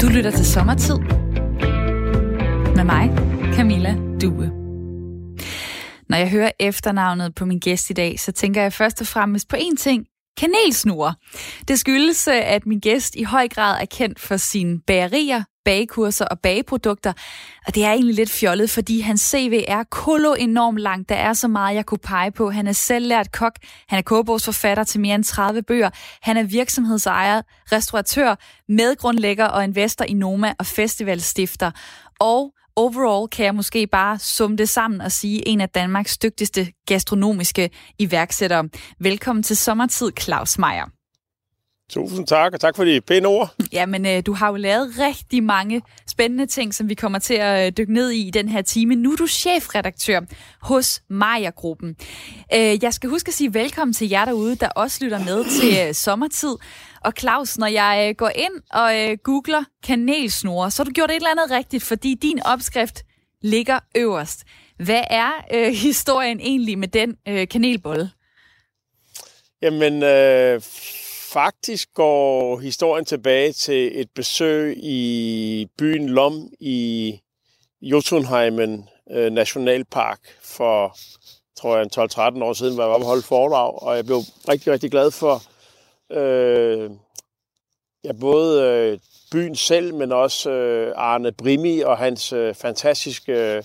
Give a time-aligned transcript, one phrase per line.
[0.00, 0.98] Du lytter til Sommertid
[2.76, 3.10] med mig,
[3.54, 4.52] Camilla Due.
[6.08, 9.48] Når jeg hører efternavnet på min gæst i dag, så tænker jeg først og fremmest
[9.48, 10.06] på én ting.
[10.36, 11.14] Kanelsnure.
[11.68, 16.40] Det skyldes, at min gæst i høj grad er kendt for sine bagerier, bagekurser og
[16.40, 17.12] bageprodukter.
[17.66, 21.08] Og det er egentlig lidt fjollet, fordi hans CV er kolo enormt langt.
[21.08, 22.50] Der er så meget, jeg kunne pege på.
[22.50, 23.52] Han er selvlært kok.
[23.88, 25.90] Han er kogebogsforfatter til mere end 30 bøger.
[26.22, 28.34] Han er virksomhedsejer, restauratør,
[28.68, 31.70] medgrundlægger og investor i Noma og festivalstifter.
[32.20, 36.72] Og overall kan jeg måske bare summe det sammen og sige en af Danmarks dygtigste
[36.86, 38.68] gastronomiske iværksættere.
[39.00, 41.01] Velkommen til sommertid, Claus Meier.
[41.92, 43.54] Tusind tak, og tak for de pæne ord.
[43.72, 47.66] Jamen, øh, du har jo lavet rigtig mange spændende ting, som vi kommer til at
[47.66, 48.94] øh, dykke ned i i den her time.
[48.94, 50.20] Nu er du chefredaktør
[50.60, 51.96] hos Maja-gruppen.
[52.54, 55.94] Øh, jeg skal huske at sige velkommen til jer derude, der også lytter med til
[55.94, 56.56] sommertid.
[57.04, 61.30] Og Claus, når jeg går ind og googler kanelsnore, så har du gjort et eller
[61.30, 63.02] andet rigtigt, fordi din opskrift
[63.42, 64.44] ligger øverst.
[64.76, 68.10] Hvad er øh, historien egentlig med den øh, kanelbolle?
[69.62, 70.60] Jamen, øh,
[71.32, 77.20] faktisk går historien tilbage til et besøg i byen Lom i
[77.82, 80.96] Jotunheimen øh, Nationalpark for,
[81.56, 81.86] tror jeg,
[82.38, 84.16] 12-13 år siden, hvor jeg var på holde foredrag, og jeg blev
[84.48, 85.42] rigtig, rigtig glad for
[86.10, 86.90] øh,
[88.04, 88.98] ja, både øh,
[89.32, 93.62] byen selv, men også øh, Arne Brimi og hans øh, fantastiske øh,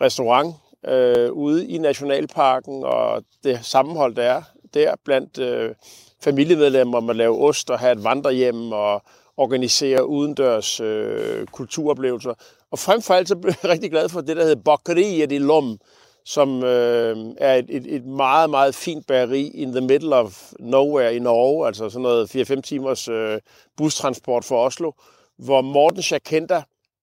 [0.00, 0.56] restaurant
[0.86, 4.42] øh, ude i Nationalparken, og det sammenhold, der er
[4.74, 5.74] der blandt øh,
[6.20, 9.02] familiemedlemmer om at lave ost og have et vandrehjem og
[9.36, 12.34] organisere udendørs øh, kulturoplevelser.
[12.70, 15.38] Og frem for alt så blev jeg rigtig glad for det, der hedder Bakeriet i
[15.38, 15.78] Lom,
[16.24, 21.16] som øh, er et, et, et meget, meget fint bageri in the middle of nowhere
[21.16, 23.38] i Norge, altså sådan noget 4-5 timers øh,
[23.76, 24.92] bustransport for Oslo,
[25.38, 26.62] hvor Morten Schakenda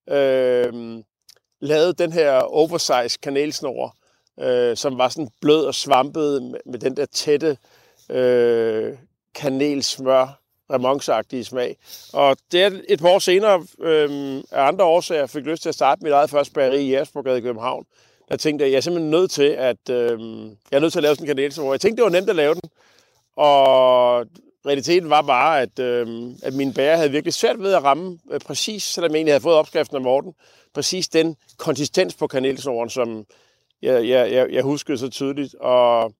[0.09, 0.73] øh,
[1.61, 3.95] lavede den her oversized kanelsnor,
[4.39, 7.57] øh, som var sådan blød og svampet med, med den der tætte
[8.09, 8.93] øh,
[9.35, 10.39] kanelsmør,
[10.71, 11.77] remonceagtige smag.
[12.13, 15.75] Og det er et par år senere, øh, af andre årsager, fik lyst til at
[15.75, 17.85] starte mit eget første bageri i Jægersborgade i København.
[18.29, 20.19] Jeg tænkte jeg, jeg er simpelthen nødt til at, øh,
[20.71, 21.71] jeg er nødt til at lave sådan en kanelsmør.
[21.71, 22.69] Jeg tænkte, det var nemt at lave den.
[23.35, 24.25] Og
[24.65, 28.39] realiteten var bare, at, øh, at min bager havde virkelig svært ved at ramme øh,
[28.39, 30.33] præcis, selvom jeg egentlig havde fået opskriften af Morten,
[30.73, 33.25] præcis den konsistens på kanelsnoren, som
[33.81, 35.55] jeg, jeg, jeg, jeg huskede så tydeligt.
[35.55, 36.11] Og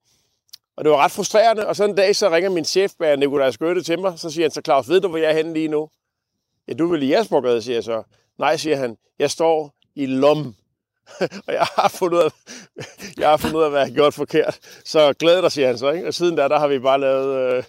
[0.77, 3.83] og det var ret frustrerende, og så en dag, så ringer min chef, Nikolaj Skøtte,
[3.83, 5.89] til mig, så siger han så, Claus, ved du, hvor jeg er henne lige nu?
[6.67, 8.03] Ja, du vil i Jaspergade, siger jeg så.
[8.39, 10.55] Nej, siger han, jeg står i Lom.
[11.47, 12.31] og jeg har fundet ud af,
[13.21, 14.59] jeg har fundet ud af, hvad jeg har gjort forkert.
[14.85, 15.91] Så glæder dig, siger han så.
[15.91, 16.07] Ikke?
[16.07, 17.63] Og siden da, der har vi bare lavet, øh,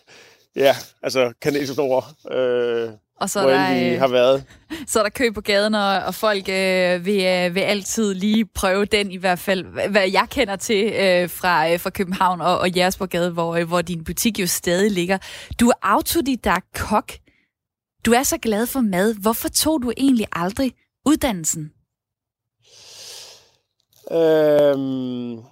[0.56, 2.02] ja, altså kanelsestore.
[2.38, 4.44] øh, og så hvor der, vi øh, har været.
[4.86, 8.46] Så er der kø på gaden, og, og folk øh, vil, øh, vil altid lige
[8.46, 12.58] prøve den, i hvert fald, hvad jeg kender til øh, fra, øh, fra København og,
[12.58, 15.18] og Jægersborgade, hvor, øh, hvor din butik jo stadig ligger.
[15.60, 17.12] Du er autodidakt kok.
[18.06, 19.14] Du er så glad for mad.
[19.14, 20.72] Hvorfor tog du egentlig aldrig
[21.06, 21.72] uddannelsen?
[24.12, 25.42] Øhm,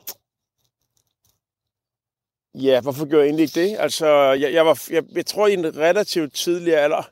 [2.54, 3.76] Ja, hvorfor gjorde jeg egentlig ikke det?
[3.78, 7.10] Altså, jeg, jeg, var, jeg, jeg tror, i en relativt tidlig alder,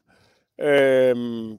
[0.60, 1.58] Øhm,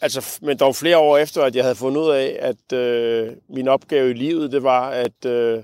[0.00, 3.68] altså, men dog flere år efter, at jeg havde fundet ud af, at øh, min
[3.68, 5.62] opgave i livet, det var at øh,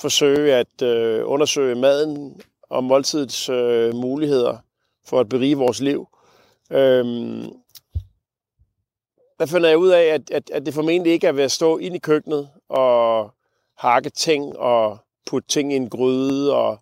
[0.00, 4.56] forsøge at øh, undersøge maden og måltidets øh, muligheder
[5.06, 6.08] for at berige vores liv.
[6.70, 7.52] Øhm,
[9.38, 11.78] der finder jeg ud af, at, at, at det formentlig ikke er ved at stå
[11.78, 13.30] ind i køkkenet og
[13.76, 16.78] hakke ting og putte ting i en gryde og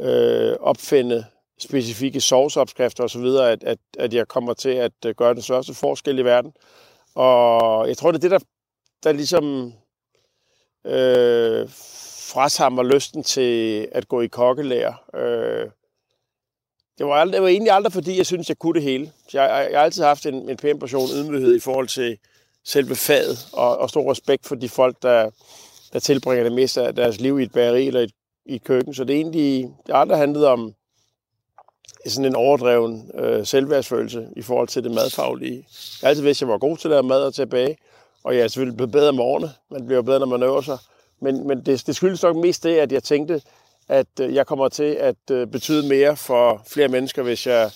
[0.00, 1.24] øh, opfinde
[1.58, 6.18] specifikke sovsopskrifter osv., at, at, at jeg kommer til at øh, gøre den største forskel
[6.18, 6.52] i verden.
[7.14, 8.46] Og jeg tror, det er det, der,
[9.02, 9.72] der ligesom
[10.86, 11.68] øh,
[12.32, 14.94] fratager mig lysten til at gå i kokkelærer.
[15.14, 15.70] Øh,
[16.98, 19.12] det, var aldrig, det var egentlig aldrig, fordi jeg synes, jeg kunne det hele.
[19.28, 22.18] Så jeg, jeg, jeg har altid haft en, en pæn portion ydmyghed i forhold til
[22.64, 25.30] selve faget, og, og stor respekt for de folk, der,
[25.92, 28.12] der tilbringer det meste af deres liv i et bageri eller et,
[28.46, 28.94] i et køkken.
[28.94, 30.74] Så det er egentlig, det aldrig handlet om,
[32.06, 35.54] sådan en overdreven øh, selvværdsfølelse i forhold til det madfaglige.
[36.02, 37.76] Jeg har altid vidst, at jeg var god til at lave mad og tilbage,
[38.24, 39.52] og jeg er selvfølgelig blevet bedre med årene.
[39.70, 40.78] Man bliver bedre, når man øver sig.
[41.20, 43.42] Men, men det, det skyldes nok mest det, at jeg tænkte,
[43.88, 47.70] at øh, jeg kommer til at øh, betyde mere for flere mennesker, hvis jeg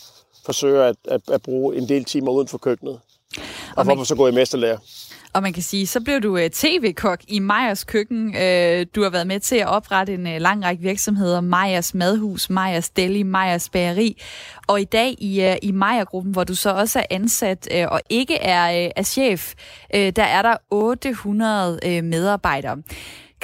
[0.44, 3.00] forsøger at, at, at bruge en del timer uden for køkkenet.
[3.36, 3.40] Og,
[3.76, 4.78] og hvorfor så gå i mesterlærer?
[5.32, 8.36] Og man kan sige, så blev du øh, tv-kok i Majers køkken.
[8.36, 11.40] Øh, du har været med til at oprette en øh, lang række virksomheder.
[11.40, 14.22] Majers Madhus, Majers Deli, Majers Bageri.
[14.66, 18.86] Og i dag i, i Majergruppen, hvor du så også er ansat og ikke er,
[18.86, 19.54] uh, er chef,
[19.92, 22.76] der er der 800 medarbejdere.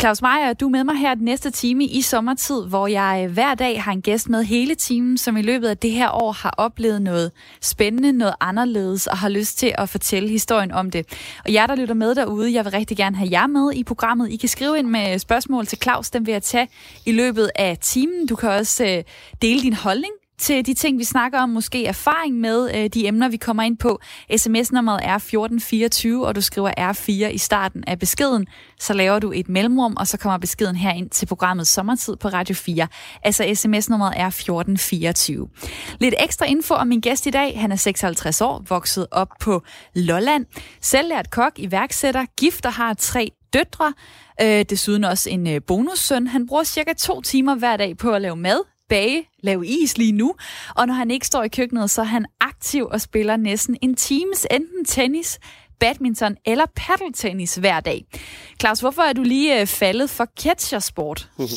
[0.01, 3.33] Claus Meier, du er med mig her den næste time i sommertid, hvor jeg øh,
[3.33, 6.33] hver dag har en gæst med hele timen, som i løbet af det her år
[6.33, 11.07] har oplevet noget spændende, noget anderledes og har lyst til at fortælle historien om det.
[11.45, 14.31] Og jer, der lytter med derude, jeg vil rigtig gerne have jer med i programmet.
[14.31, 16.69] I kan skrive ind med øh, spørgsmål til Claus, dem vil jeg tage
[17.07, 18.27] i løbet af timen.
[18.27, 19.05] Du kan også øh,
[19.43, 23.29] dele din holdning til de ting, vi snakker om, måske erfaring med øh, de emner,
[23.29, 24.01] vi kommer ind på.
[24.37, 28.47] SMS-nummeret er 1424, og du skriver R4 i starten af beskeden.
[28.81, 32.29] Så laver du et mellemrum, og så kommer beskeden her ind til programmet Sommertid på
[32.29, 32.89] Radio 4.
[33.23, 35.49] Altså sms-nummeret er 1424.
[36.01, 37.61] Lidt ekstra info om min gæst i dag.
[37.61, 39.63] Han er 56 år, vokset op på
[39.95, 40.47] Lolland.
[40.81, 43.95] Selvlært kok, iværksætter, gift og har tre døtre.
[44.43, 46.27] Øh, desuden også en øh, bonussøn.
[46.27, 50.13] Han bruger cirka to timer hver dag på at lave mad, bage, lave is lige
[50.13, 50.35] nu.
[50.77, 53.95] Og når han ikke står i køkkenet, så er han aktiv og spiller næsten en
[53.95, 55.39] times enten tennis,
[55.79, 58.05] badminton eller paddeltennis hver dag.
[58.61, 61.31] Claus, hvorfor er du lige øh, faldet for catchersport?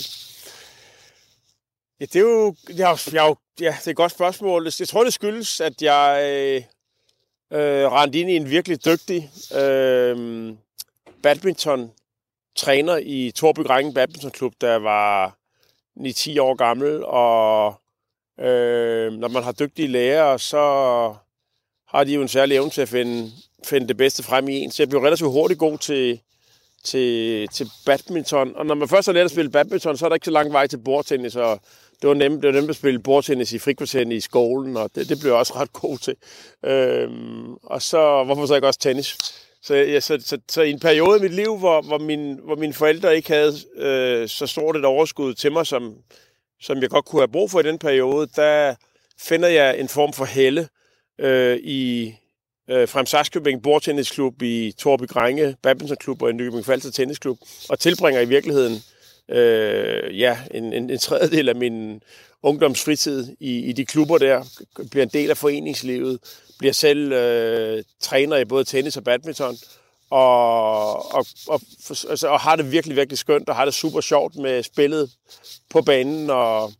[1.99, 4.67] ja, det er jo, jeg, jeg, ja, det er et godt spørgsmål.
[4.79, 6.63] Jeg tror, det skyldes, at jeg øh,
[7.59, 10.53] øh rendte ind i en virkelig dygtig øh,
[11.23, 15.39] badminton-træner i Torby Badminton Badmintonklub, der var
[15.99, 17.78] 9-10 år gammel, og
[18.41, 20.63] øh, når man har dygtige lærere, så
[21.87, 23.31] har de jo en særlig evne til at finde,
[23.65, 24.71] finde det bedste frem i en.
[24.71, 26.19] Så jeg blev relativt hurtigt god til,
[26.83, 28.55] til, til badminton.
[28.55, 30.53] Og når man først har lært at spille badminton, så er der ikke så lang
[30.53, 31.59] vej til bordtennis, og
[32.01, 35.09] det var nemt, det var nemt at spille bordtennis i frikvarteren i skolen, og det,
[35.09, 36.15] det blev jeg også ret god til.
[36.65, 39.17] Øhm, og så, hvorfor så ikke også tennis?
[39.61, 42.55] Så, ja, så, så, så i en periode i mit liv, hvor, hvor, min, hvor
[42.55, 45.95] mine forældre ikke havde øh, så stort et overskud til mig, som,
[46.61, 48.75] som jeg godt kunne have brug for i den periode, der
[49.19, 50.67] finder jeg en form for helle
[51.19, 52.15] øh, i
[52.69, 57.37] øh, Frem Saskøbing Bordtennisklub, i Torby Grænge Badmintonklub og i Nykøbing Falster Tennisklub,
[57.69, 58.83] og tilbringer i virkeligheden
[59.29, 62.01] øh, ja, en, en, en tredjedel af min
[62.43, 64.43] ungdomsfritid i, i de klubber der,
[64.91, 66.19] bliver en del af foreningslivet,
[66.59, 69.57] bliver selv øh, træner i både tennis og badminton,
[70.09, 71.61] og, og, og,
[72.09, 75.11] altså, og har det virkelig, virkelig skønt, og har det super sjovt med spillet
[75.69, 76.73] på banen, og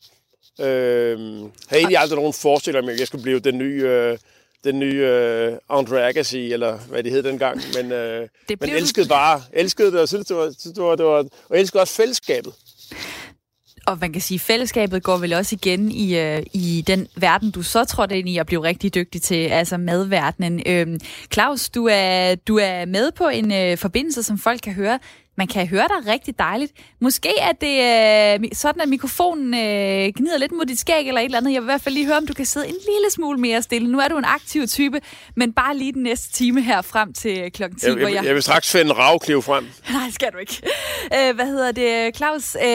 [0.59, 1.19] øh,
[1.67, 3.83] har egentlig aldrig nogen forestilling om, at jeg skulle blive den nye...
[3.83, 4.17] Øh,
[4.63, 9.07] den nye øh, Andre Agassi, eller hvad det hed dengang, men, øh, det men elskede
[9.07, 12.53] bare, elskede det, og synes, det var, det var, det var, og elskede også fællesskabet.
[13.89, 17.51] Og man kan sige, at fællesskabet går vel også igen i, øh, i den verden,
[17.51, 20.61] du så trådte ind i og blev rigtig dygtig til, altså madverdenen.
[20.65, 20.99] Øhm,
[21.33, 24.99] Claus, du er, du er med på en øh, forbindelse, som folk kan høre
[25.39, 26.71] man kan høre dig rigtig dejligt.
[27.01, 27.75] Måske er det
[28.43, 31.53] øh, sådan, at mikrofonen øh, gnider lidt mod dit skæg eller et eller andet.
[31.53, 33.61] Jeg vil i hvert fald lige høre, om du kan sidde en lille smule mere
[33.61, 33.91] stille.
[33.91, 35.01] Nu er du en aktiv type,
[35.35, 37.87] men bare lige den næste time her frem til klokken 10.
[37.87, 38.25] Jeg, jeg, jeg...
[38.25, 39.67] jeg vil straks finde ravkliv frem.
[39.91, 40.61] Nej, skal du ikke.
[41.03, 42.55] Øh, hvad hedder det, Claus?
[42.55, 42.69] Øh,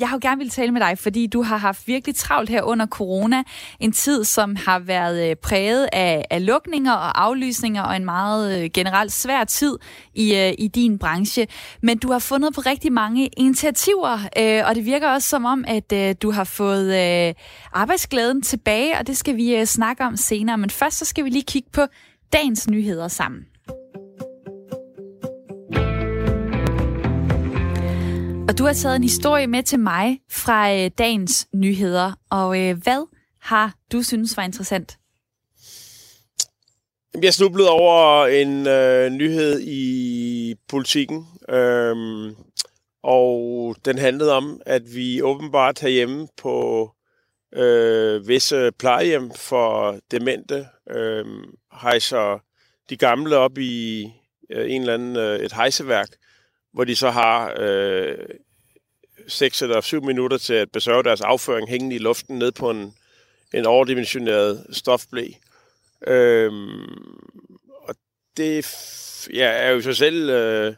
[0.00, 2.62] jeg har jo gerne vil tale med dig, fordi du har haft virkelig travlt her
[2.62, 3.42] under corona.
[3.80, 8.62] En tid, som har været øh, præget af, af lukninger og aflysninger og en meget
[8.62, 9.78] øh, generelt svær tid
[10.14, 11.46] i, øh, i din branche.
[11.82, 15.64] Men du har fundet på rigtig mange initiativer, øh, og det virker også som om,
[15.68, 17.34] at øh, du har fået øh,
[17.72, 20.58] arbejdsglæden tilbage, og det skal vi øh, snakke om senere.
[20.58, 21.82] Men først så skal vi lige kigge på
[22.32, 23.40] dagens nyheder sammen.
[28.48, 32.82] Og du har taget en historie med til mig fra øh, dagens nyheder, og øh,
[32.82, 33.06] hvad
[33.40, 34.96] har du synes var interessant?
[37.22, 42.36] Jeg snublede over en øh, nyhed i politikken, øhm,
[43.02, 46.90] og den handlede om, at vi åbenbart herhjemme på
[47.54, 51.24] øh, visse plejehjem for demente øh,
[51.82, 52.42] hejser
[52.90, 54.06] de gamle op i
[54.50, 56.08] øh, en eller anden øh, et hejseværk,
[56.72, 58.18] hvor de så har øh,
[59.28, 62.94] 6 eller 7 minutter til at besørge deres afføring hængende i luften ned på en,
[63.54, 65.28] en overdimensioneret stofblæ.
[66.06, 67.49] Øhm,
[68.36, 68.66] det
[69.34, 70.74] ja, er jo så selv øh,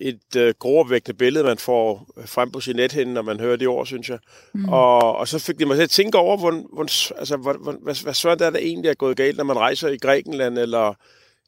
[0.00, 3.86] et øh, grovægtende billede, man får frem på sin nethænde, når man hører det ord,
[3.86, 4.18] synes jeg.
[4.54, 4.68] Mm.
[4.68, 7.72] Og, og så fik det mig til at tænke over, hvor, hvor, altså, hvor, hvor,
[7.72, 10.94] hvad, hvad sådan er der egentlig er gået galt, når man rejser i Grækenland, eller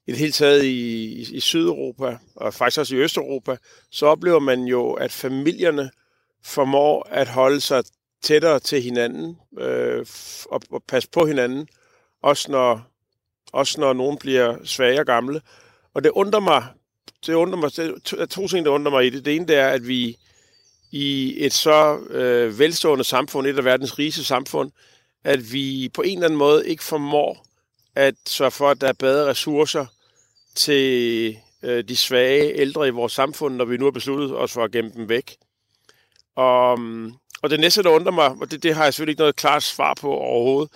[0.07, 3.57] i det hele taget i, i, i Sydeuropa, og faktisk også i Østeuropa,
[3.91, 5.91] så oplever man jo, at familierne
[6.45, 7.85] formår at holde sig
[8.23, 10.07] tættere til hinanden, øh,
[10.51, 11.69] og, og passe på hinanden,
[12.23, 12.87] også når,
[13.57, 15.41] også når nogen bliver svage og gamle.
[15.95, 16.67] Og det undrer mig
[17.27, 19.25] det undrer mig, der er to ting, der undrer mig i det.
[19.25, 20.17] Det ene det er, at vi
[20.93, 24.71] i et så øh, velstående samfund, et af verdens rigeste samfund,
[25.25, 27.47] at vi på en eller anden måde ikke formår
[27.95, 29.87] at sørge for, at der er bedre ressourcer
[30.55, 34.65] til øh, de svage ældre i vores samfund, når vi nu har besluttet os for
[34.65, 35.37] at gemme dem væk.
[36.37, 39.21] Og, mm, og det næste, der undrer mig, og det, det har jeg selvfølgelig ikke
[39.21, 40.73] noget klart svar på overhovedet,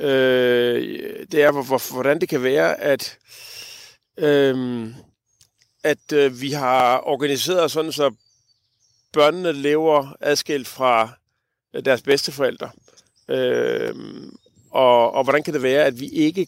[0.00, 3.18] øh, det er, hvor, hvor, hvordan det kan være, at,
[4.18, 4.86] øh,
[5.84, 8.14] at øh, vi har organiseret sådan, så
[9.12, 11.10] børnene lever adskilt fra
[11.84, 12.70] deres bedsteforældre.
[13.28, 13.94] Øh,
[14.70, 16.46] og, og hvordan kan det være, at vi ikke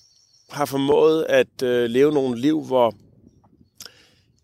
[0.50, 2.94] har formået at øh, leve nogle liv, hvor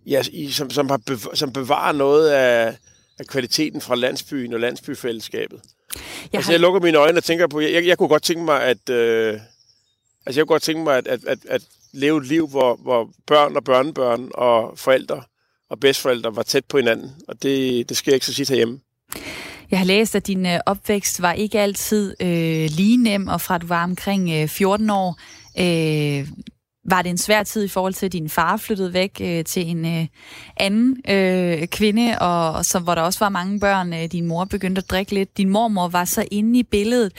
[0.06, 2.76] ja, i, som, som, har bev- som bevarer noget af,
[3.18, 5.60] af kvaliteten fra landsbyen og landsbyfællesskabet.
[5.94, 6.02] Jeg,
[6.32, 6.52] altså, har...
[6.52, 8.88] jeg lukker mine øjne og tænker på, jeg, jeg, jeg kunne godt tænke mig, at,
[8.90, 9.40] øh,
[10.26, 13.10] altså, jeg kunne godt tænke mig at, at, at, at leve et liv, hvor, hvor
[13.26, 15.22] børn og børnebørn og forældre
[15.70, 18.80] og bedstforældre var tæt på hinanden, og det, det sker ikke så tit herhjemme.
[19.70, 23.54] Jeg har læst, at din øh, opvækst var ikke altid øh, lige nem, og fra
[23.54, 25.18] at du var omkring øh, 14 år,
[25.58, 26.28] øh,
[26.90, 29.66] var det en svær tid i forhold til, at din far flyttede væk øh, til
[29.66, 30.06] en øh,
[30.56, 33.92] anden øh, kvinde, og, og så, hvor der også var mange børn.
[33.92, 35.36] Øh, din mor begyndte at drikke lidt.
[35.36, 37.12] Din mormor var så inde i billedet.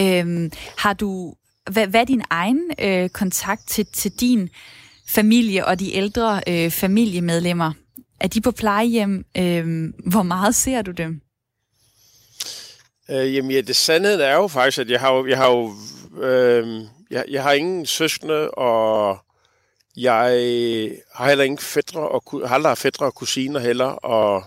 [0.00, 1.34] Øh, har du,
[1.70, 4.48] hvad, hvad er din egen øh, kontakt til, til din
[5.08, 7.72] familie og de ældre øh, familiemedlemmer?
[8.20, 9.24] Er de på plejehjem?
[9.36, 11.20] Øh, hvor meget ser du dem?
[13.10, 15.72] Øh, jamen ja, det sandheden er jo faktisk, at jeg har jo, jeg har jo
[16.22, 19.18] øh, jeg, jeg har ingen søskende, og
[19.96, 20.14] jeg
[21.14, 24.44] har heller ingen fædre og har aldrig fædre og kusiner heller, og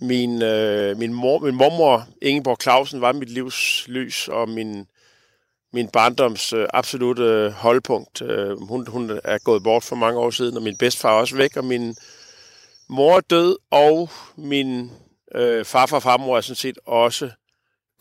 [0.00, 4.86] min, øh, min, mor, min mormor, Ingeborg Clausen, var mit livs lys, og min,
[5.72, 8.22] min barndoms øh, absolute holdpunkt.
[8.22, 11.36] Øh, hun, hun er gået bort for mange år siden, og min bedstfar er også
[11.36, 11.96] væk, og min
[12.88, 14.90] mor er død, og min
[15.34, 17.30] øh, farfar og farmor er sådan set også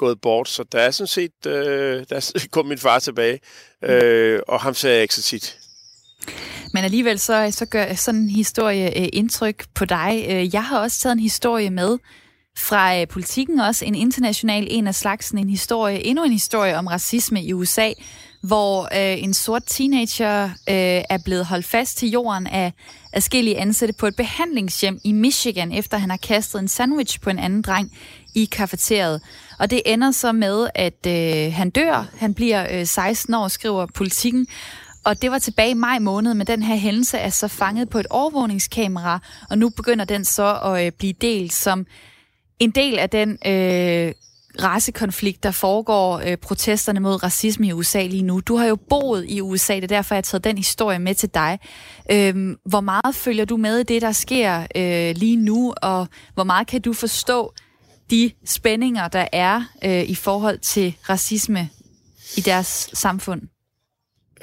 [0.02, 3.40] gået bort, så der er sådan set, øh, der kom min far tilbage,
[3.84, 5.58] øh, og ham ser jeg ikke så tit.
[6.74, 10.26] Men alligevel så, så gør sådan en historie øh, indtryk på dig.
[10.30, 11.98] Øh, jeg har også taget en historie med
[12.58, 16.88] fra øh, politikken også, en international en af slagsen, en historie, endnu en historie om
[16.88, 17.92] racisme i USA,
[18.42, 22.74] hvor øh, en sort teenager øh, er blevet holdt fast til jorden af
[23.14, 27.40] adskillige ansatte på et behandlingshjem i Michigan, efter han har kastet en sandwich på en
[27.40, 27.92] anden dreng
[28.36, 29.22] i kafeteriet.
[29.60, 32.06] Og det ender så med, at øh, han dør.
[32.18, 34.48] Han bliver øh, 16 år, skriver politikken.
[35.04, 38.00] Og det var tilbage i maj måned, men den her hændelse er så fanget på
[38.00, 39.20] et overvågningskamera,
[39.50, 41.86] og nu begynder den så at øh, blive delt som
[42.60, 44.14] en del af den øh,
[44.64, 48.40] racekonflikt, der foregår øh, protesterne mod racisme i USA lige nu.
[48.40, 51.16] Du har jo boet i USA, det er derfor, jeg har taget den historie med
[51.16, 51.60] til dig.
[52.12, 56.44] Øh, hvor meget følger du med i det, der sker øh, lige nu, og hvor
[56.44, 57.54] meget kan du forstå
[58.10, 61.70] de spændinger, der er øh, i forhold til racisme
[62.38, 63.42] i deres samfund?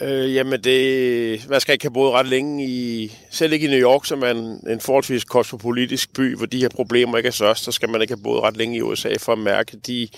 [0.01, 3.81] Øh, jamen, det, man skal ikke have boet ret længe i, selv ikke i New
[3.81, 7.65] York, som er en, en forholdsvis kosmopolitisk by, hvor de her problemer ikke er størst,
[7.65, 10.09] så skal man ikke have boet ret længe i USA for at mærke de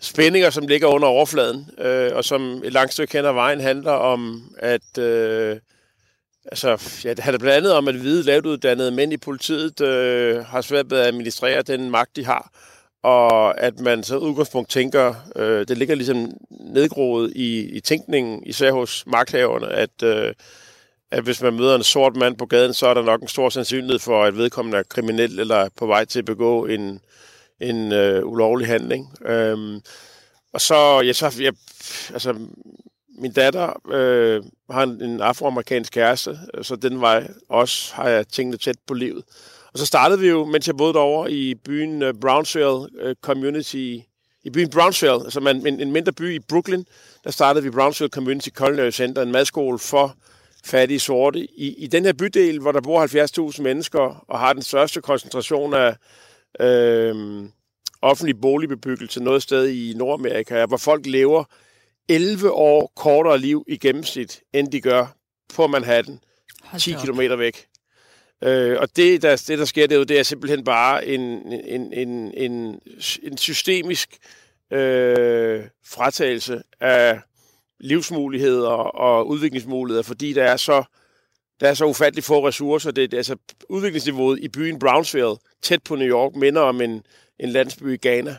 [0.00, 3.92] spændinger, som ligger under overfladen, øh, og som et langt stykke hen ad vejen handler
[3.92, 5.56] om, at øh,
[6.44, 10.44] altså, ja, det handler blandt andet om, at hvide, lavt uddannede mænd i politiet øh,
[10.44, 12.50] har svært ved at administrere den magt, de har,
[13.04, 18.72] og at man så udgangspunkt tænker, øh, det ligger ligesom nedgroet i, i tænkningen, især
[18.72, 20.34] hos magthaverne, at, øh,
[21.10, 23.48] at hvis man møder en sort mand på gaden, så er der nok en stor
[23.48, 27.00] sandsynlighed for, at vedkommende er kriminel eller på vej til at begå en,
[27.60, 29.18] en øh, ulovlig handling.
[29.26, 29.80] Øhm,
[30.52, 31.52] og så, ja, så jeg,
[32.12, 32.34] altså,
[33.18, 38.60] min datter øh, har en, en afroamerikansk kæreste, så den vej også har jeg tænkt
[38.60, 39.24] tæt på livet.
[39.74, 43.98] Og så startede vi jo, mens jeg boede derovre i byen uh, Brownsville uh, Community,
[44.44, 46.84] i byen Brownsville, altså en, en, en mindre by i Brooklyn,
[47.24, 50.16] der startede vi Brownsville Community Culinary Center, en madskole for
[50.64, 51.40] fattige sorte.
[51.40, 55.74] I, i den her bydel, hvor der bor 70.000 mennesker og har den største koncentration
[55.74, 55.96] af
[56.60, 57.44] øh,
[58.02, 61.44] offentlig boligbebyggelse noget sted i Nordamerika, hvor folk lever
[62.08, 65.06] 11 år kortere liv i gennemsnit, end de gør
[65.54, 66.20] på Manhattan,
[66.78, 67.66] 10 km væk.
[68.44, 71.20] Øh, og det der, det, der sker derude, det er simpelthen bare en,
[71.52, 72.80] en, en, en,
[73.22, 74.18] en systemisk
[74.72, 77.20] øh, fratagelse af
[77.80, 80.84] livsmuligheder og udviklingsmuligheder, fordi der er så,
[81.60, 82.90] der er så ufattelig få ressourcer.
[82.90, 83.36] Det, det, altså,
[83.68, 87.02] udviklingsniveauet i byen Brownsville, tæt på New York, minder om en,
[87.40, 88.36] en landsby i Ghana.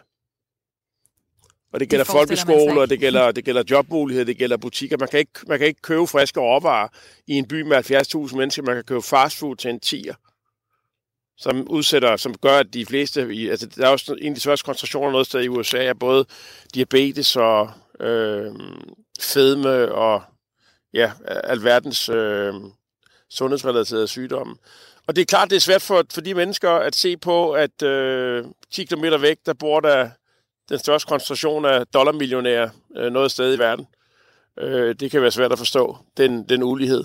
[1.75, 4.97] Og det gælder folkeskoler, det gælder, det gælder jobmuligheder, det gælder butikker.
[4.97, 6.87] Man kan ikke, man kan ikke købe friske råvarer
[7.27, 7.91] i en by med
[8.27, 8.63] 70.000 mennesker.
[8.63, 10.13] Man kan købe fastfood til en tier
[11.37, 14.41] som udsætter, som gør, at de fleste, i, altså der er også en af de
[14.41, 16.25] største koncentrationer noget sted i USA, er både
[16.73, 18.51] diabetes og øh,
[19.19, 20.23] fedme og
[20.93, 22.53] ja, alverdens øh,
[23.29, 24.55] sundhedsrelaterede sygdomme.
[25.07, 27.81] Og det er klart, det er svært for, for de mennesker at se på, at
[27.83, 30.09] øh, 10 km væk, der bor der
[30.69, 33.85] den største koncentration af dollarmillionærer øh, noget sted i verden.
[34.59, 37.03] Øh, det kan være svært at forstå, den, den ulighed.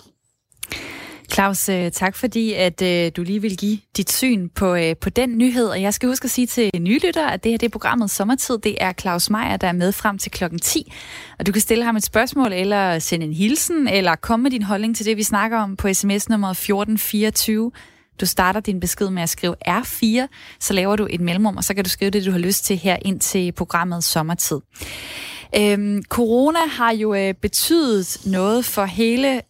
[1.32, 5.10] Claus, øh, tak fordi, at øh, du lige vil give dit syn på, øh, på
[5.10, 5.66] den nyhed.
[5.66, 8.58] Og jeg skal huske at sige til nylytter, at det her det er programmet Sommertid.
[8.58, 10.92] Det er Claus Meier, der er med frem til klokken 10.
[11.38, 14.62] Og du kan stille ham et spørgsmål, eller sende en hilsen, eller komme med din
[14.62, 17.72] holdning til det, vi snakker om på sms nummer 1424.
[18.20, 20.26] Du starter din besked med at skrive R4,
[20.60, 22.76] så laver du et mellemrum, og så kan du skrive det, du har lyst til
[22.76, 24.60] her ind til programmet Sommertid.
[25.56, 29.40] Øhm, corona har jo øh, betydet noget for hele øh,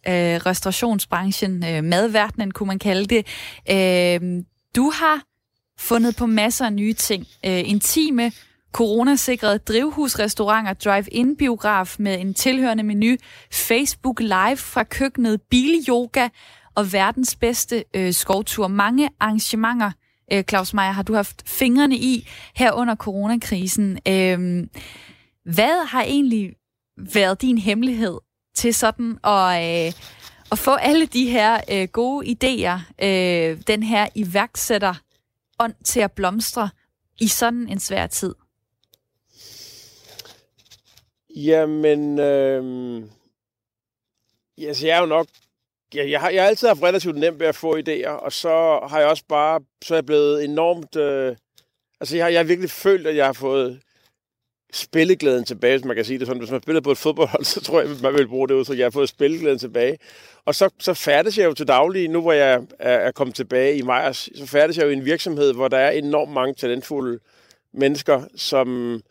[0.45, 3.27] restaurationsbranchen, øh, madverdenen kunne man kalde det.
[3.71, 4.43] Øh,
[4.75, 5.21] du har
[5.79, 7.27] fundet på masser af nye ting.
[7.45, 8.31] Øh, intime,
[8.71, 13.15] coronasikrede drivhusrestauranter, drive-in biograf med en tilhørende menu,
[13.51, 16.29] Facebook Live fra køkkenet, bilyoga
[16.75, 18.67] og verdens bedste øh, skovtur.
[18.67, 19.91] Mange arrangementer,
[20.33, 23.99] øh, Claus Meier, har du haft fingrene i her under coronakrisen.
[24.07, 24.67] Øh,
[25.43, 26.55] hvad har egentlig
[26.97, 28.17] været din hemmelighed
[28.55, 29.93] til sådan at, øh,
[30.51, 34.93] at få alle de her øh, gode idéer, øh, den her iværksætter
[35.59, 36.69] ånd til at blomstre
[37.19, 38.35] i sådan en svær tid?
[41.35, 43.03] Jamen, øh,
[44.57, 45.27] altså jeg er jo nok,
[45.95, 48.79] jeg, jeg, har, jeg har altid haft relativt nemt ved at få idéer, og så
[48.89, 51.35] har jeg også bare, så er jeg blevet enormt, øh,
[52.01, 53.81] altså jeg har, jeg har virkelig følt, at jeg har fået
[54.73, 56.39] spilleglæden tilbage, hvis man kan sige det sådan.
[56.39, 58.73] Hvis man spiller på et fodboldhold, så tror jeg, man vil bruge det ud, så
[58.73, 59.97] jeg har fået spilleglæden tilbage.
[60.45, 63.77] Og så, så færdes jeg jo til daglig, nu hvor jeg er, er kommet tilbage
[63.77, 67.19] i maj, så færdes jeg jo i en virksomhed, hvor der er enormt mange talentfulde
[67.73, 69.01] mennesker, som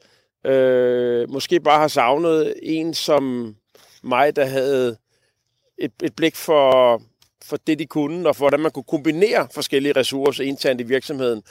[0.47, 3.55] øh, måske bare har savnet en som
[4.03, 4.97] mig, der havde
[5.80, 7.02] et, et blik for,
[7.45, 11.43] for det, de kunne, og for hvordan man kunne kombinere forskellige ressourcer internt i virksomheden.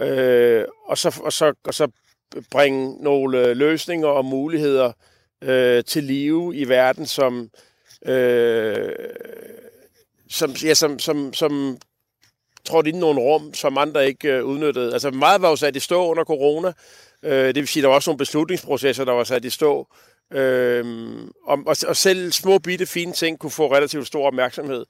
[0.00, 1.88] Øh, og, så, og, så, og så
[2.50, 4.92] bringe nogle øh, løsninger og muligheder
[5.42, 7.50] øh, til live i verden, som,
[8.06, 8.92] øh,
[10.30, 11.78] som, ja, som, som, som
[12.64, 14.92] trådte ind i nogle rum, som andre ikke øh, udnyttede.
[14.92, 16.72] Altså meget var jo sat i stå under corona.
[17.22, 19.88] Øh, det vil sige, der var også nogle beslutningsprocesser, der var sat i stå.
[20.32, 24.86] Øhm, og, og selv små bitte fine ting kunne få relativt stor opmærksomhed.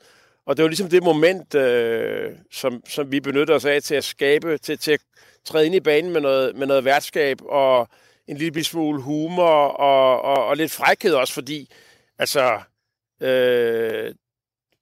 [0.47, 4.05] Og det var ligesom det moment, øh, som, som vi benyttede os af til at
[4.05, 5.01] skabe, til, til at
[5.45, 7.89] træde ind i banen med noget, med noget værtskab og
[8.29, 11.71] en lille smule humor og, og, og lidt frækhed også, fordi
[12.19, 12.61] altså,
[13.21, 14.15] øh,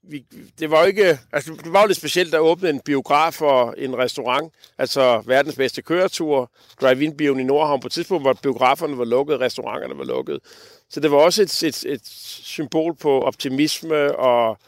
[0.03, 0.25] vi,
[0.59, 3.75] det var jo ikke, altså, det var jo lidt specielt at åbne en biograf og
[3.79, 9.05] en restaurant, altså verdens bedste køretur, drive-in-bioen i Nordhavn på et tidspunkt, hvor biograferne var
[9.05, 10.39] lukket, restauranterne var lukket.
[10.91, 12.07] Så det var også et, et, et
[12.43, 14.59] symbol på optimisme og,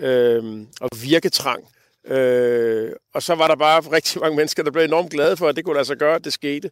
[0.00, 1.68] øh, og virketrang.
[2.06, 5.56] Øh, og så var der bare rigtig mange mennesker, der blev enormt glade for, at
[5.56, 6.70] det kunne lade sig gøre, at det skete.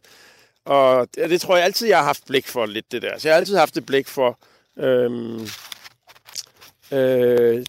[0.65, 3.17] Og det, det tror jeg altid, jeg har haft blik for lidt, det der.
[3.17, 4.39] Så jeg har altid haft et blik for
[4.77, 5.47] øhm,
[6.91, 7.65] Øh, øh,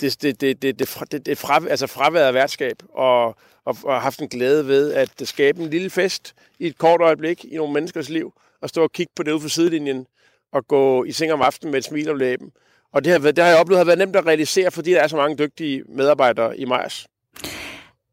[0.00, 3.26] det, det, det, det, det, det, det fra, altså fraværet af værtskab, og,
[3.64, 7.44] og, og haft en glæde ved at skabe en lille fest i et kort øjeblik
[7.44, 8.32] i nogle menneskers liv,
[8.62, 10.06] og stå og kigge på det ude for sidelinjen,
[10.52, 12.50] og gå i seng om aftenen med et smil om læben.
[12.92, 15.08] Og det har, det har jeg oplevet har været nemt at realisere, fordi der er
[15.08, 17.06] så mange dygtige medarbejdere i Majers.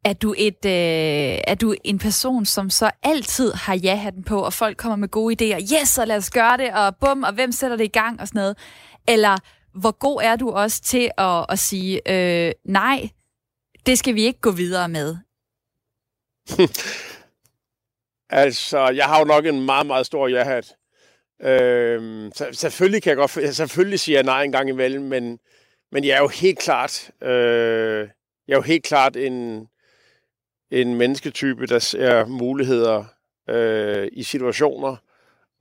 [0.03, 4.53] Er du, et, øh, er du en person, som så altid har ja-hatten på, og
[4.53, 7.51] folk kommer med gode idéer, yes, så lad os gøre det, og bum, og hvem
[7.51, 8.57] sætter det i gang, og sådan noget?
[9.07, 9.37] Eller
[9.75, 13.09] hvor god er du også til at, at sige, øh, nej,
[13.85, 15.17] det skal vi ikke gå videre med?
[18.29, 20.75] altså, jeg har jo nok en meget, meget stor ja-hat.
[21.41, 25.39] Øh, så, selvfølgelig kan jeg godt, selvfølgelig siger jeg nej en gang imellem, men,
[25.91, 28.09] men jeg er jo helt klart, øh,
[28.47, 29.67] jeg er jo helt klart en,
[30.71, 33.05] en mennesketype, der ser muligheder
[33.49, 34.95] øh, i situationer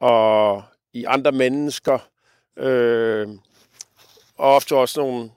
[0.01, 1.99] og i andre mennesker,
[2.57, 3.29] øh,
[4.39, 5.31] og ofte også nogle,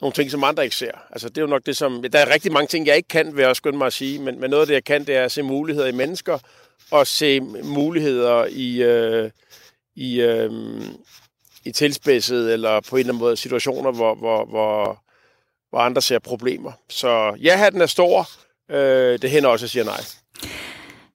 [0.00, 0.92] nogle ting, som andre ikke ser.
[1.10, 2.02] Altså, det er jo nok det, som...
[2.02, 4.18] Der er rigtig mange ting, jeg ikke kan, vil jeg også skynde mig at sige,
[4.18, 6.38] men, men noget af det, jeg kan, det er at se muligheder i mennesker,
[6.90, 9.30] og se muligheder i, øh,
[9.96, 10.52] i, øh,
[11.64, 15.02] i tilspidset, eller på en eller anden måde situationer, hvor, hvor, hvor,
[15.70, 16.72] hvor andre ser problemer.
[16.88, 18.28] Så ja, den er stor.
[18.70, 20.00] Øh, det hænder også, at sige nej.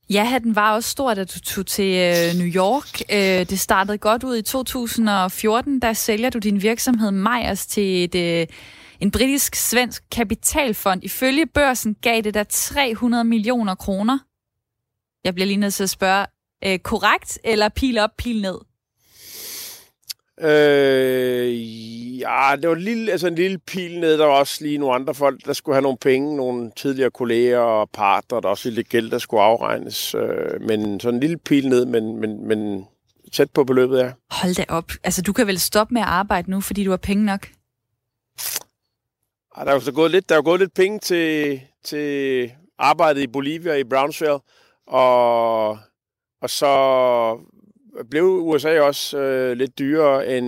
[0.10, 3.02] Ja, den var også stor, da du tog til øh, New York.
[3.12, 5.80] Øh, det startede godt ud i 2014.
[5.80, 8.48] Der sælger du din virksomhed Meyers til et, øh,
[9.00, 11.04] en britisk-svensk kapitalfond.
[11.04, 14.20] Ifølge børsen gav det dig 300 millioner kroner.
[15.24, 16.26] Jeg bliver lige nødt til at spørge,
[16.66, 18.58] øh, korrekt eller pil op, pil ned?
[20.42, 24.18] Øh, ja, det var en lille, altså en lille pil ned.
[24.18, 26.38] Der var også lige nogle andre folk, der skulle have nogle penge.
[26.38, 28.40] Nogle tidligere kolleger og partner.
[28.40, 30.16] Der også lidt gæld, der skulle afregnes.
[30.16, 32.86] Øh, men så en lille pil ned, men, men, men
[33.34, 34.12] tæt på beløbet, ja.
[34.32, 34.92] Hold da op.
[35.04, 37.48] Altså, du kan vel stoppe med at arbejde nu, fordi du har penge nok?
[39.58, 43.22] Ja, der er jo så gået lidt, der er gået lidt penge til, til arbejdet
[43.22, 44.40] i Bolivia i Brownsville.
[44.88, 45.70] Og,
[46.42, 46.72] og så
[48.10, 50.48] blev USA også øh, lidt dyrere, end,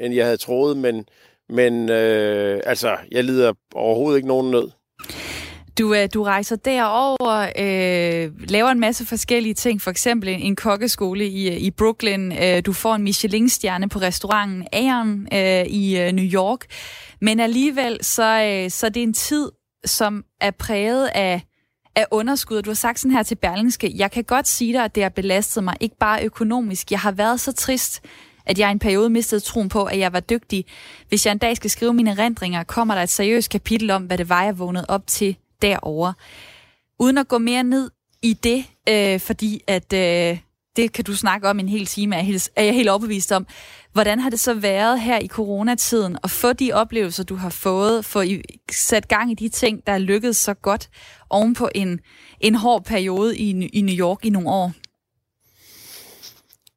[0.00, 1.04] end jeg havde troet, men,
[1.48, 4.70] men øh, altså, jeg lider overhovedet ikke nogen nød.
[5.78, 11.26] Du, øh, du rejser derover, øh, laver en masse forskellige ting, for eksempel en, kokkeskole
[11.26, 12.32] i, øh, i Brooklyn.
[12.32, 16.64] Øh, du får en Michelin-stjerne på restauranten Aeon øh, i øh, New York.
[17.20, 19.50] Men alligevel, så, øh, så det er en tid,
[19.84, 21.42] som er præget af
[21.98, 22.62] af underskud.
[22.62, 25.10] Du har sagt sådan her til Berlingske, jeg kan godt sige dig, at det har
[25.10, 26.90] belastet mig, ikke bare økonomisk.
[26.90, 28.00] Jeg har været så trist,
[28.46, 30.64] at jeg i en periode mistede troen på, at jeg var dygtig.
[31.08, 34.18] Hvis jeg en dag skal skrive mine erindringer, kommer der et seriøst kapitel om, hvad
[34.18, 36.14] det var, jeg vågnede op til derovre.
[36.98, 37.90] Uden at gå mere ned
[38.22, 40.38] i det, øh, fordi at øh,
[40.76, 43.32] det kan du snakke om en hel time, er jeg helt, er jeg helt overbevist
[43.32, 43.46] om.
[43.92, 48.04] Hvordan har det så været her i coronatiden at få de oplevelser, du har fået,
[48.04, 50.88] få I sat gang i de ting, der er lykkedes så godt
[51.30, 52.00] oven på en,
[52.40, 54.72] en hård periode i, i New York i nogle år?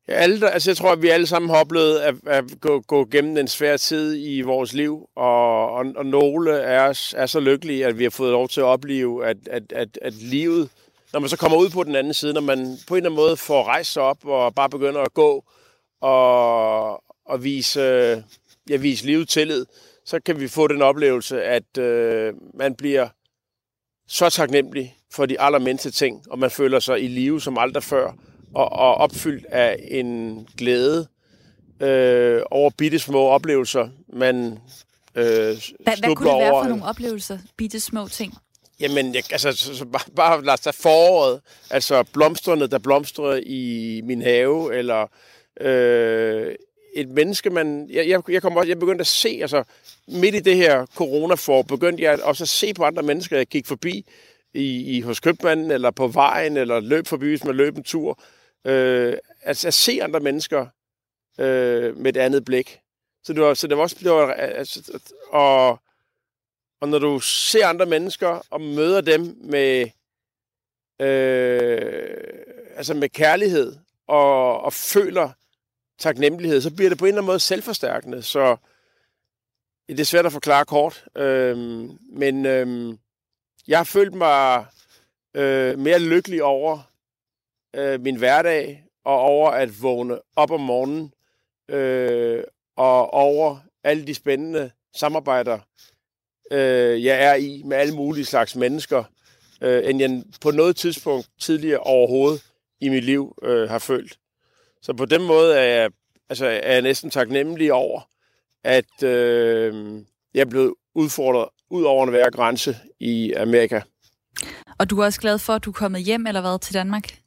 [0.07, 3.07] Ja, alle, altså jeg tror, at vi alle sammen har oplevet at, at gå, gå
[3.11, 7.39] gennem en svær tid i vores liv, og, og, og nogle af os er så
[7.39, 10.69] lykkelige, at vi har fået lov til at opleve, at, at, at, at livet
[11.13, 13.15] når man så kommer ud på den anden side, når man på en eller anden
[13.15, 15.45] måde får rejst sig op og bare begynder at gå
[16.01, 17.81] og, og vise,
[18.69, 19.65] ja, vise livet tillid,
[20.05, 23.07] så kan vi få den oplevelse, at øh, man bliver
[24.07, 28.13] så taknemmelig for de allermindste ting, og man føler sig i live som aldrig før,
[28.53, 31.07] og, og opfyldt af en glæde
[31.79, 34.59] øh, over bitte små oplevelser, man
[35.15, 38.33] øh, hvad, hvad kunne det være for nogle oplevelser, bitte små ting?
[38.81, 41.41] Jamen, jeg, altså, så, så bare, bare lad os tage foråret.
[41.69, 45.07] Altså, blomsterne, der blomstrer i min have, eller
[45.59, 46.55] øh,
[46.95, 47.89] et menneske, man...
[47.89, 49.63] Jeg, jeg, jeg, kom også, jeg begyndte at se, altså,
[50.07, 53.67] midt i det her coronafor, begyndte jeg også at se på andre mennesker, jeg gik
[53.67, 54.05] forbi
[54.53, 58.19] i, i hos købmanden, eller på vejen, eller løb forbi, hvis man løb en tur.
[58.65, 60.65] Øh, altså, at se andre mennesker
[61.39, 62.79] øh, med et andet blik.
[63.23, 63.95] Så det var, så det var også...
[63.99, 65.79] Det var, altså, og
[66.81, 69.89] og når du ser andre mennesker og møder dem med,
[70.99, 72.33] øh,
[72.75, 73.75] altså med kærlighed
[74.07, 75.29] og, og føler
[75.99, 78.23] taknemmelighed, så bliver det på en eller anden måde selvforstærkende.
[78.23, 78.57] Så
[79.87, 81.05] det er svært at forklare kort.
[81.17, 81.57] Øh,
[82.13, 82.95] men øh,
[83.67, 84.65] jeg har følt mig
[85.33, 86.91] øh, mere lykkelig over
[87.75, 91.13] øh, min hverdag og over at vågne op om morgenen
[91.69, 92.43] øh,
[92.75, 95.59] og over alle de spændende samarbejder,
[96.51, 99.03] øh, jeg er i med alle mulige slags mennesker,
[99.61, 102.43] øh, end jeg på noget tidspunkt tidligere overhovedet
[102.81, 104.17] i mit liv øh, har følt.
[104.81, 105.91] Så på den måde er jeg,
[106.29, 108.01] altså, er jeg næsten taknemmelig over,
[108.63, 109.95] at øh,
[110.33, 113.81] jeg er blevet udfordret ud over en hver grænse i Amerika.
[114.79, 117.17] Og du er også glad for, at du er kommet hjem eller hvad til Danmark?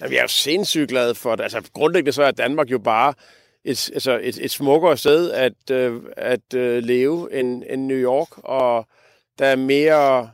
[0.00, 1.42] Jamen, jeg er jo sindssygt glad for det.
[1.42, 3.14] Altså, grundlæggende så er Danmark jo bare
[3.64, 8.28] et, altså et, et smukkere sted at, øh, at øh, leve end, end New York,
[8.36, 8.86] og
[9.38, 10.30] der er mere,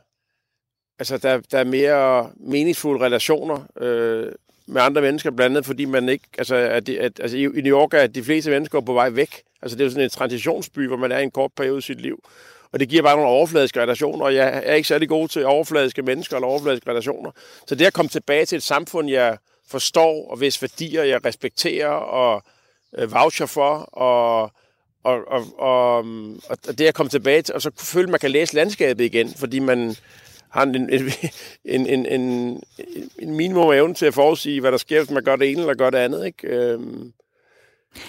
[0.98, 4.32] altså der, der er mere meningsfulde relationer øh,
[4.66, 7.94] med andre mennesker, blandt andet fordi man ikke, altså, at, at, altså i New York
[7.94, 9.42] er de fleste mennesker på vej væk.
[9.62, 11.82] Altså det er jo sådan en transitionsby, hvor man er i en kort periode i
[11.82, 12.24] sit liv.
[12.72, 16.02] Og det giver bare nogle overfladiske relationer, og jeg er ikke særlig god til overfladiske
[16.02, 17.30] mennesker eller overfladiske relationer.
[17.66, 19.36] Så det at komme tilbage til et samfund, jeg
[19.68, 22.42] forstår, og hvis værdier jeg respekterer, og
[22.96, 24.42] øh, voucher for, og,
[25.04, 25.98] og, og, og,
[26.48, 29.34] og det at komme tilbage til, og så føle, at man kan læse landskabet igen,
[29.36, 29.96] fordi man
[30.50, 31.10] har en, en,
[31.64, 32.62] en, en, en,
[33.18, 35.74] en minimum evne til at forudsige, hvad der sker, hvis man gør det ene eller
[35.74, 36.26] gør det andet.
[36.26, 36.48] Ikke?
[36.48, 37.12] Øhm,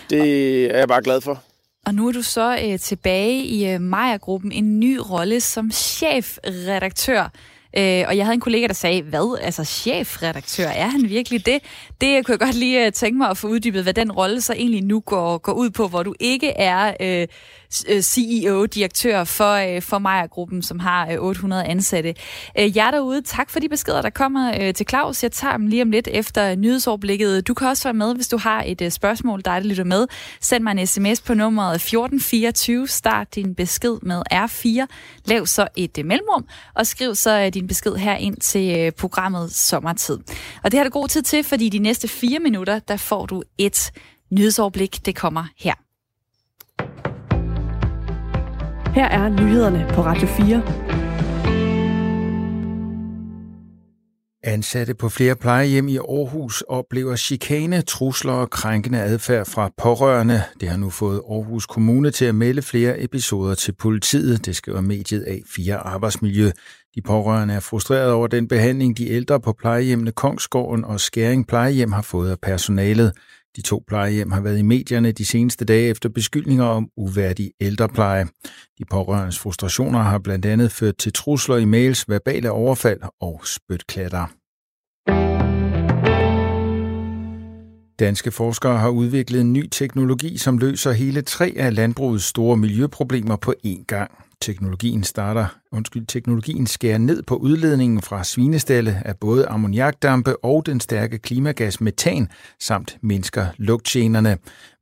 [0.09, 1.43] det er jeg bare glad for.
[1.85, 7.31] Og nu er du så øh, tilbage i øh, Maja-gruppen, en ny rolle som chefredaktør.
[7.77, 11.59] Øh, og jeg havde en kollega, der sagde, hvad, altså chefredaktør, er han virkelig det?
[12.01, 14.53] Det kunne jeg godt lige øh, tænke mig at få uddybet, hvad den rolle så
[14.53, 17.27] egentlig nu går, går ud på, hvor du ikke er øh
[17.89, 22.15] Øh, CEO, direktør for, øh, for Maja-gruppen, som har øh, 800 ansatte.
[22.59, 25.23] Øh, jer derude, tak for de beskeder, der kommer til Claus.
[25.23, 27.47] Jeg tager dem lige om lidt efter nyhedsoverblikket.
[27.47, 30.07] Du kan også være med, hvis du har et spørgsmål, der lytter med.
[30.41, 32.87] Send mig en sms på nummeret 1424.
[32.87, 34.85] Start din besked med R4.
[35.25, 40.17] Lav så et mellemrum, og skriv så din besked her ind til programmet Sommertid.
[40.63, 43.43] Og det har du god tid til, fordi de næste fire minutter, der får du
[43.57, 43.91] et
[44.31, 45.05] nyhedsoverblik.
[45.05, 45.86] Det kommer her.
[48.97, 50.63] Her er nyhederne på Radio 4.
[54.43, 60.43] Ansatte på flere plejehjem i Aarhus oplever chikane, trusler og krænkende adfærd fra pårørende.
[60.59, 64.81] Det har nu fået Aarhus Kommune til at melde flere episoder til politiet, det skriver
[64.81, 66.51] mediet A4 Arbejdsmiljø.
[66.95, 71.91] De pårørende er frustrerede over den behandling, de ældre på plejehjemmene Kongsgården og Skæring plejehjem
[71.91, 73.13] har fået af personalet.
[73.57, 78.27] De to plejehjem har været i medierne de seneste dage efter beskyldninger om uværdig ældrepleje.
[78.79, 84.25] De pårørendes frustrationer har blandt andet ført til trusler i mails, verbale overfald og spytklatter.
[87.99, 93.35] Danske forskere har udviklet en ny teknologi, som løser hele tre af landbrugets store miljøproblemer
[93.35, 94.26] på én gang.
[94.41, 100.79] Teknologien starter, undskyld, teknologien skærer ned på udledningen fra svinestalle af både ammoniakdampe og den
[100.79, 104.37] stærke klimagas metan, samt mindsker lugtgenerne.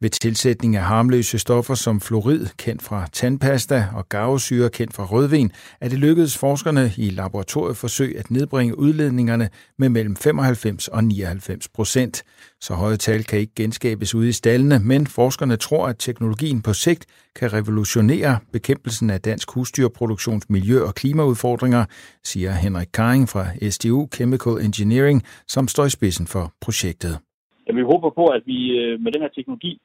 [0.05, 5.51] Ved tilsætning af harmløse stoffer som fluorid, kendt fra tandpasta, og gavesyre, kendt fra rødvin,
[5.81, 12.23] er det lykkedes forskerne i laboratorieforsøg at nedbringe udledningerne med mellem 95 og 99 procent.
[12.61, 16.73] Så høje tal kan ikke genskabes ude i stallene, men forskerne tror, at teknologien på
[16.73, 21.85] sigt kan revolutionere bekæmpelsen af dansk husdyrproduktions miljø- og klimaudfordringer,
[22.23, 27.19] siger Henrik Karing fra SDU Chemical Engineering, som står i spidsen for projektet.
[27.67, 29.81] Ja, vi håber på, at vi øh, med den her teknologi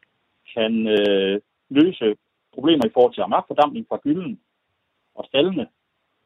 [0.54, 2.16] kan øh, løse
[2.54, 4.40] problemer i forhold til ammoniakfordampning fra gylden
[5.14, 5.66] og stallene,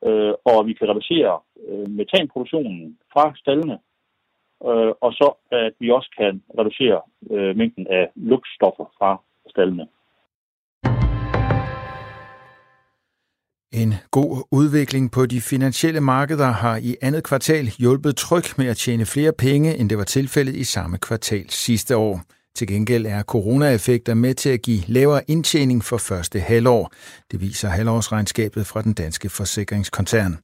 [0.06, 3.78] øh, og vi kan reducere øh, metanproduktionen fra stallene,
[4.68, 9.10] øh, og så at vi også kan reducere øh, mængden af lugtstoffer fra
[9.50, 9.86] stallene.
[13.82, 18.76] En god udvikling på de finansielle markeder har i andet kvartal hjulpet tryk med at
[18.76, 22.20] tjene flere penge, end det var tilfældet i samme kvartal sidste år.
[22.56, 26.92] Til gengæld er coronaeffekter med til at give lavere indtjening for første halvår.
[27.30, 30.38] Det viser halvårsregnskabet fra den danske forsikringskoncern.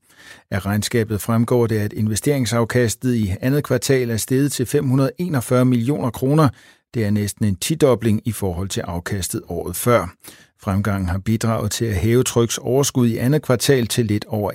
[0.51, 6.49] Af regnskabet fremgår det, at investeringsafkastet i andet kvartal er steget til 541 millioner kroner.
[6.95, 10.15] Det er næsten en tidobling i forhold til afkastet året før.
[10.63, 14.53] Fremgangen har bidraget til at hæve tryks overskud i andet kvartal til lidt over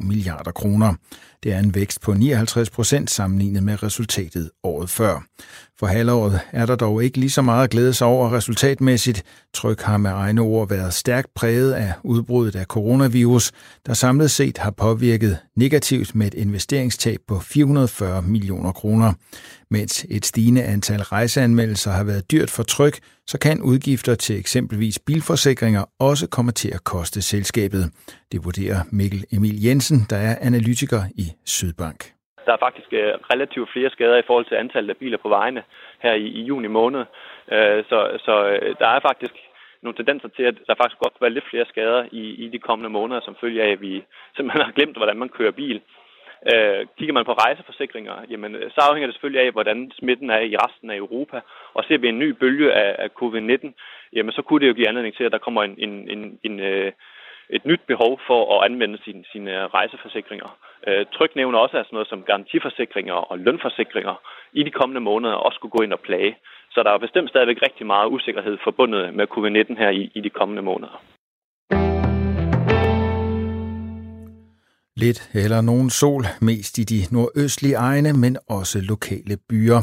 [0.00, 0.94] 1,2 milliarder kroner.
[1.42, 5.24] Det er en vækst på 59 procent sammenlignet med resultatet året før.
[5.78, 9.22] For halvåret er der dog ikke lige så meget at glæde sig over resultatmæssigt.
[9.54, 13.52] Tryk har med egne ord været stærkt præget af udbruddet af coronavirus,
[13.86, 19.12] der samlet set har påvirket negativt med et investeringstab på 440 millioner kroner.
[19.70, 24.98] Mens et stigende antal rejseanmeldelser har været dyrt for tryk, så kan udgifter til eksempelvis
[24.98, 27.90] bilforsikringer også komme til at koste selskabet.
[28.32, 32.00] Det vurderer Mikkel Emil Jensen, der er analytiker i Sydbank.
[32.46, 35.62] Der er faktisk øh, relativt flere skader i forhold til antallet af biler på vejene
[36.04, 37.00] her i, i juni måned.
[37.54, 39.34] Øh, så, så øh, der er faktisk
[39.82, 42.58] nogle tendenser til, at der faktisk godt kan være lidt flere skader i, i de
[42.58, 44.04] kommende måneder, som følge af, at vi
[44.36, 45.80] simpelthen har glemt, hvordan man kører bil.
[46.52, 50.56] Øh, kigger man på rejseforsikringer, jamen, så afhænger det selvfølgelig af, hvordan smitten er i
[50.56, 51.40] resten af Europa.
[51.74, 53.66] Og ser vi en ny bølge af, af covid-19,
[54.12, 56.60] jamen, så kunne det jo give anledning til, at der kommer en, en, en, en,
[57.52, 60.50] et nyt behov for at anvende sine, sine rejseforsikringer.
[60.88, 64.14] Øh, Tryk nævner også at sådan noget som garantiforsikringer og lønforsikringer
[64.52, 66.36] i de kommende måneder også skulle gå ind og plage.
[66.70, 70.30] Så der er bestemt stadigvæk rigtig meget usikkerhed forbundet med covid-19 her i, i de
[70.30, 71.02] kommende måneder.
[75.00, 79.82] Lidt eller nogen sol, mest i de nordøstlige egne, men også lokale byer.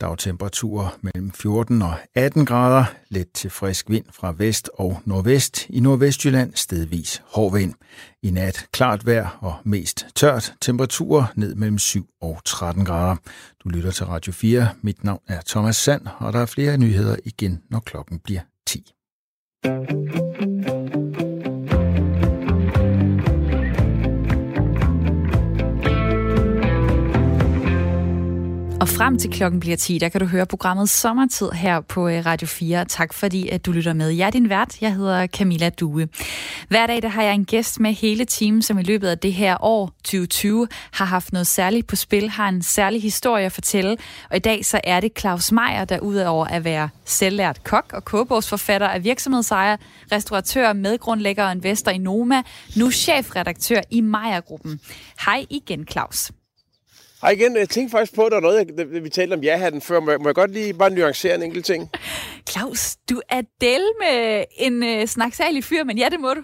[0.00, 5.66] Dagtemperaturer mellem 14 og 18 grader, let til frisk vind fra vest og nordvest.
[5.68, 7.74] I nordvestjylland stedvis hård vind.
[8.22, 10.54] I nat klart vejr og mest tørt.
[10.60, 13.16] Temperaturer ned mellem 7 og 13 grader.
[13.64, 14.68] Du lytter til Radio 4.
[14.82, 18.92] Mit navn er Thomas Sand, og der er flere nyheder igen, når klokken bliver 10.
[28.86, 32.26] Og frem til klokken bliver 10, der kan du høre programmet Sommertid her på øh,
[32.26, 32.84] Radio 4.
[32.84, 34.08] Tak fordi, at du lytter med.
[34.08, 34.82] Jeg er din vært.
[34.82, 36.08] Jeg hedder Camilla Due.
[36.68, 39.32] Hver dag der har jeg en gæst med hele timen, som i løbet af det
[39.32, 43.96] her år 2020 har haft noget særligt på spil, har en særlig historie at fortælle.
[44.30, 48.04] Og i dag så er det Claus Meier, der udover at være selvlært kok og
[48.04, 49.76] kogebogsforfatter af virksomhedsejer,
[50.12, 52.42] restauratør, medgrundlægger og investor i Noma,
[52.76, 54.80] nu chefredaktør i Meier-gruppen.
[55.24, 56.30] Hej igen, Claus.
[57.26, 57.56] Hej igen.
[57.56, 60.00] Jeg tænkte faktisk på, at der er noget, jeg, vi talte om ja-hatten før.
[60.00, 61.90] Må jeg, må jeg godt lige bare nuancere en enkelt ting?
[62.50, 66.42] Claus, du er del med en øh, snaksalig fyr, men ja, det må du.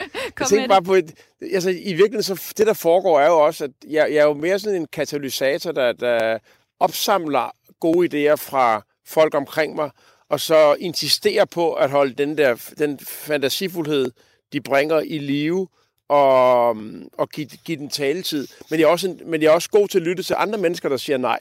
[0.40, 1.14] jeg tænkte bare på, et,
[1.52, 4.34] altså i virkeligheden, så det der foregår er jo også, at jeg, jeg er jo
[4.34, 6.38] mere sådan en katalysator, der, der
[6.80, 9.90] opsamler gode idéer fra folk omkring mig,
[10.30, 14.10] og så insisterer på at holde den der den fantasifuldhed,
[14.52, 15.68] de bringer i live,
[16.10, 16.76] og,
[17.18, 18.48] og give, give den taletid.
[18.70, 20.88] Men jeg, er også, men jeg er også god til at lytte til andre mennesker,
[20.88, 21.38] der siger nej.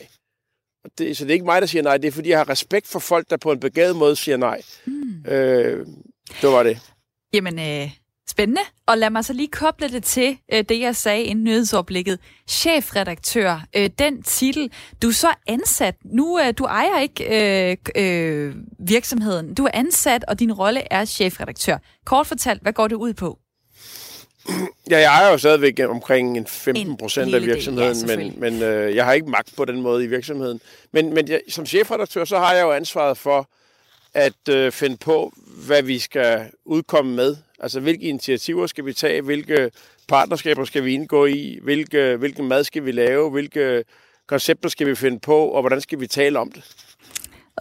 [0.97, 2.87] Det, så det er ikke mig, der siger nej, det er fordi, jeg har respekt
[2.87, 4.61] for folk, der på en begavet måde siger nej.
[4.85, 5.25] Mm.
[5.31, 5.87] Øh,
[6.41, 6.79] det var det.
[7.33, 7.91] Jamen, øh,
[8.29, 8.61] spændende.
[8.87, 12.19] Og lad mig så lige koble det til øh, det, jeg sagde i nyhedsoplægget.
[12.47, 15.95] Chefredaktør, øh, den titel, du er så ansat.
[16.05, 19.53] Nu, øh, du ejer ikke øh, øh, virksomheden.
[19.53, 21.77] Du er ansat, og din rolle er chefredaktør.
[22.05, 23.39] Kort fortalt, hvad går det ud på?
[24.89, 28.61] Ja, jeg ejer jo stadigvæk omkring en 15 procent af virksomheden, del, ja, men, men
[28.63, 30.61] øh, jeg har ikke magt på den måde i virksomheden.
[30.91, 33.49] Men, men jeg, som chefredaktør, så har jeg jo ansvaret for
[34.13, 35.33] at øh, finde på,
[35.65, 37.35] hvad vi skal udkomme med.
[37.59, 39.71] Altså, hvilke initiativer skal vi tage, hvilke
[40.07, 43.83] partnerskaber skal vi indgå i, hvilke, hvilken mad skal vi lave, hvilke
[44.27, 46.63] koncepter skal vi finde på, og hvordan skal vi tale om det.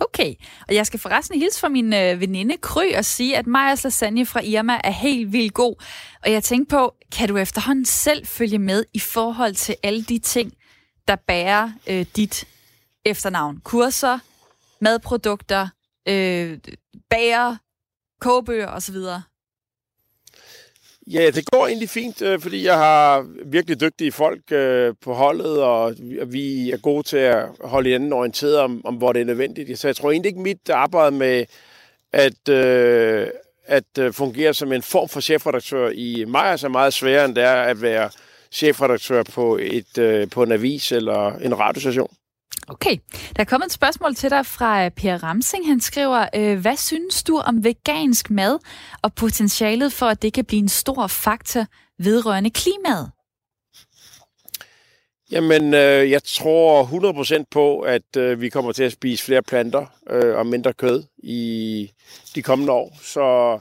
[0.00, 0.34] Okay,
[0.68, 4.26] og jeg skal forresten hilse fra min øh, veninde Kry og sige, at Majas lasagne
[4.26, 5.74] fra Irma er helt vildt god.
[6.24, 10.18] Og jeg tænkte på, kan du efterhånden selv følge med i forhold til alle de
[10.18, 10.52] ting,
[11.08, 12.44] der bærer øh, dit
[13.04, 13.60] efternavn?
[13.60, 14.18] Kurser,
[14.80, 15.68] madprodukter,
[16.08, 16.58] øh,
[17.10, 17.56] bager,
[18.20, 18.96] kogebøger osv.?
[21.12, 25.62] Ja, det går egentlig fint, øh, fordi jeg har virkelig dygtige folk øh, på holdet,
[25.62, 25.94] og
[26.26, 29.78] vi er gode til at holde hinanden orienteret om, om, hvor det er nødvendigt.
[29.78, 31.44] Så jeg tror egentlig ikke, mit arbejde med
[32.12, 33.26] at, øh,
[33.66, 37.34] at øh, fungere som en form for chefredaktør i mig er så meget sværere, end
[37.34, 38.10] det er at være
[38.52, 42.17] chefredaktør på, et, på en avis eller en radiostation.
[42.68, 42.96] Okay,
[43.36, 45.66] der er kommet et spørgsmål til dig fra øh, Per Ramsing.
[45.66, 48.58] Han skriver, øh, hvad synes du om vegansk mad
[49.02, 51.66] og potentialet for, at det kan blive en stor faktor
[51.98, 53.10] vedrørende klimaet?
[55.30, 56.84] Jamen, øh, jeg tror
[57.40, 61.02] 100% på, at øh, vi kommer til at spise flere planter øh, og mindre kød
[61.18, 61.92] i
[62.34, 62.98] de kommende år.
[63.02, 63.58] Så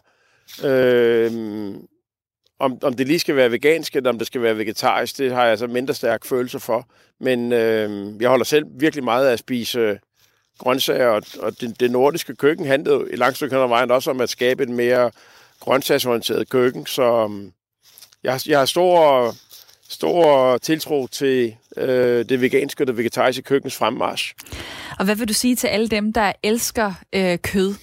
[0.67, 1.31] øh,
[2.59, 5.41] om, om det lige skal være vegansk, eller om det skal være vegetarisk, det har
[5.41, 6.87] jeg altså mindre stærk følelse for.
[7.19, 9.97] Men øh, jeg holder selv virkelig meget af at spise øh,
[10.57, 14.21] grøntsager, og, og det, det nordiske køkken handlede i langt stykke af vejen også om
[14.21, 15.11] at skabe et mere
[15.59, 16.85] grøntsagsorienteret køkken.
[16.85, 17.51] Så øh,
[18.23, 19.35] jeg, jeg har stor,
[19.89, 24.33] stor tiltro til øh, det veganske og det vegetariske køkkens fremmarsch.
[24.99, 27.73] Og hvad vil du sige til alle dem, der elsker øh, kød?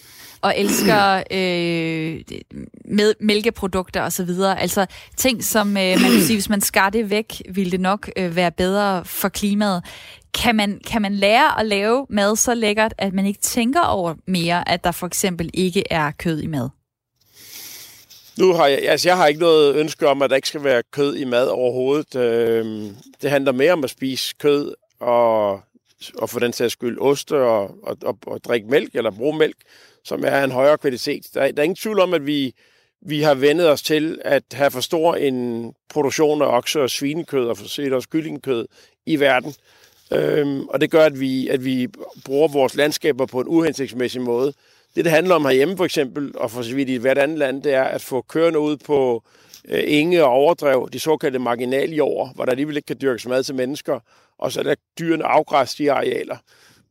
[0.44, 2.20] Og elsker øh,
[2.84, 4.30] med mælkeprodukter osv.
[4.58, 8.10] Altså ting, som øh, man kan sige, hvis man skar det væk, ville det nok
[8.16, 9.84] øh, være bedre for klimaet.
[10.34, 14.14] Kan man, kan man lære at lave mad så lækkert, at man ikke tænker over
[14.26, 16.68] mere, at der for eksempel ikke er kød i mad?
[18.38, 20.82] Nu har jeg, altså jeg har ikke noget ønske om, at der ikke skal være
[20.92, 22.16] kød i mad overhovedet.
[22.16, 22.90] Øh,
[23.22, 25.60] det handler mere om at spise kød og,
[26.18, 29.56] og for den sags skyld oste og, og, og, og drikke mælk eller bruge mælk
[30.04, 31.26] som er en højere kvalitet.
[31.34, 32.54] Der, der er ingen tvivl om, at vi,
[33.06, 37.48] vi har vendet os til at have for stor en produktion af okse- og svinekød
[37.48, 38.66] og for set også kyllingekød
[39.06, 39.54] i verden.
[40.12, 41.88] Øhm, og det gør, at vi, at vi
[42.24, 44.52] bruger vores landskaber på en uhensigtsmæssig måde.
[44.96, 47.62] Det, det handler om herhjemme for eksempel, og for så vidt i hvert andet land,
[47.62, 49.22] det er at få kørende ud på
[49.68, 53.54] øh, enge og overdrev, de såkaldte marginaljord, hvor der alligevel ikke kan dyrkes mad til
[53.54, 54.00] mennesker,
[54.38, 56.36] og så er der dyrene afgræs de arealer.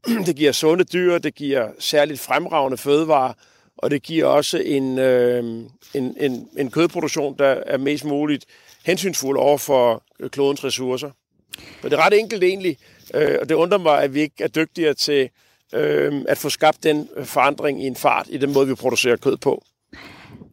[0.27, 3.33] det giver sunde dyr, det giver særligt fremragende fødevarer,
[3.77, 5.43] og det giver også en, øh,
[5.93, 8.45] en, en, en kødproduktion, der er mest muligt
[8.85, 11.11] hensynsfuld over for øh, klodens ressourcer.
[11.81, 12.77] Så det er ret enkelt egentlig,
[13.13, 15.29] øh, og det undrer mig, at vi ikke er dygtigere til
[15.73, 19.15] øh, at få skabt den øh, forandring i en fart i den måde, vi producerer
[19.15, 19.63] kød på.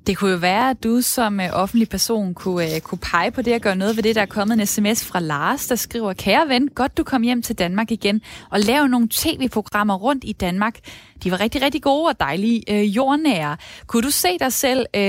[0.07, 3.43] Det kunne jo være, at du som øh, offentlig person kunne, øh, kunne pege på
[3.43, 4.15] det og gøre noget ved det.
[4.15, 7.43] Der er kommet en sms fra Lars, der skriver, Kære ven, godt du kom hjem
[7.43, 10.79] til Danmark igen og lave nogle tv-programmer rundt i Danmark.
[11.25, 13.57] De var rigtig, rigtig gode og dejlige øh, jordnære.
[13.87, 15.01] Kunne du se dig selv øh,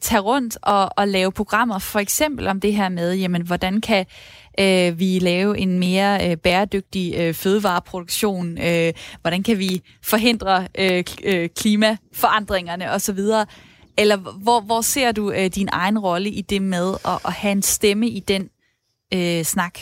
[0.00, 4.06] tage rundt og, og lave programmer, for eksempel om det her med, jamen, hvordan kan
[4.60, 8.58] øh, vi lave en mere øh, bæredygtig øh, fødevareproduktion?
[8.58, 13.18] Øh, hvordan kan vi forhindre øh, øh klimaforandringerne osv.?
[13.98, 17.52] Eller hvor, hvor ser du øh, din egen rolle i det med at, at have
[17.52, 18.50] en stemme i den
[19.14, 19.78] øh, snak?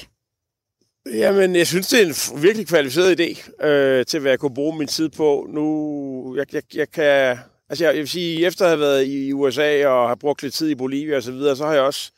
[1.06, 4.78] Jamen, jeg synes, det er en virkelig kvalificeret idé øh, til, hvad jeg kunne bruge
[4.78, 5.46] min tid på.
[5.50, 7.38] Nu, jeg, jeg, jeg kan...
[7.68, 10.54] Altså, jeg, jeg vil sige, efter at have været i USA og har brugt lidt
[10.54, 12.12] tid i Bolivia og så videre, så har jeg også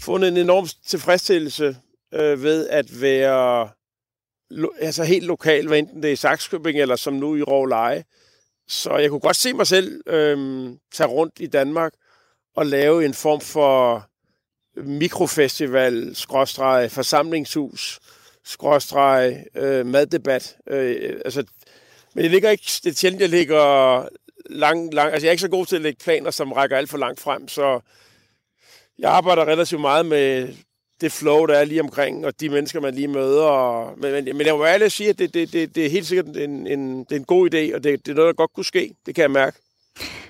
[0.00, 1.76] fundet en enorm tilfredsstillelse
[2.14, 3.68] øh, ved at være
[4.50, 8.04] lo, altså helt lokal, hvad enten det er i Saxkøbing eller som nu i Råleje.
[8.72, 11.92] Så jeg kunne godt se mig selv øh, tage rundt i Danmark
[12.56, 14.06] og lave en form for
[14.76, 18.00] mikrofestival, skråstreg, forsamlingshus,
[18.44, 20.56] skråstreg, øh, maddebat.
[20.66, 21.44] Øh, altså,
[22.14, 24.08] men det ligger ikke, det er sjældent, jeg ligger
[24.50, 26.90] lang, lang, altså jeg er ikke så god til at lægge planer, som rækker alt
[26.90, 27.80] for langt frem, så
[28.98, 30.54] jeg arbejder relativt meget med
[31.02, 33.42] det flow, der er lige omkring, og de mennesker, man lige møder.
[33.42, 36.06] Og, men, men, men jeg må ærligt sige, at det, det, det, det er helt
[36.06, 38.52] sikkert en, en, det er en god idé, og det, det er noget, der godt
[38.54, 38.94] kunne ske.
[39.06, 39.58] Det kan jeg mærke.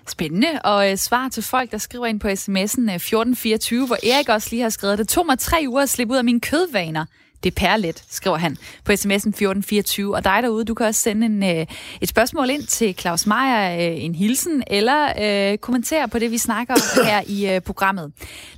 [0.09, 0.61] Spændende.
[0.65, 4.49] Og øh, svar til folk, der skriver ind på sms'en øh, 1424, hvor Erik også
[4.51, 7.05] lige har skrevet, det tog mig tre uger at slippe ud af mine kødvaner.
[7.45, 10.15] Det perlet, skriver han på sms'en 1424.
[10.15, 11.67] Og dig derude, du kan også sende en, øh,
[12.01, 15.13] et spørgsmål ind til Claus Meier, øh, en hilsen, eller
[15.53, 18.13] øh, kommentere på det, vi snakker om her i øh, programmet.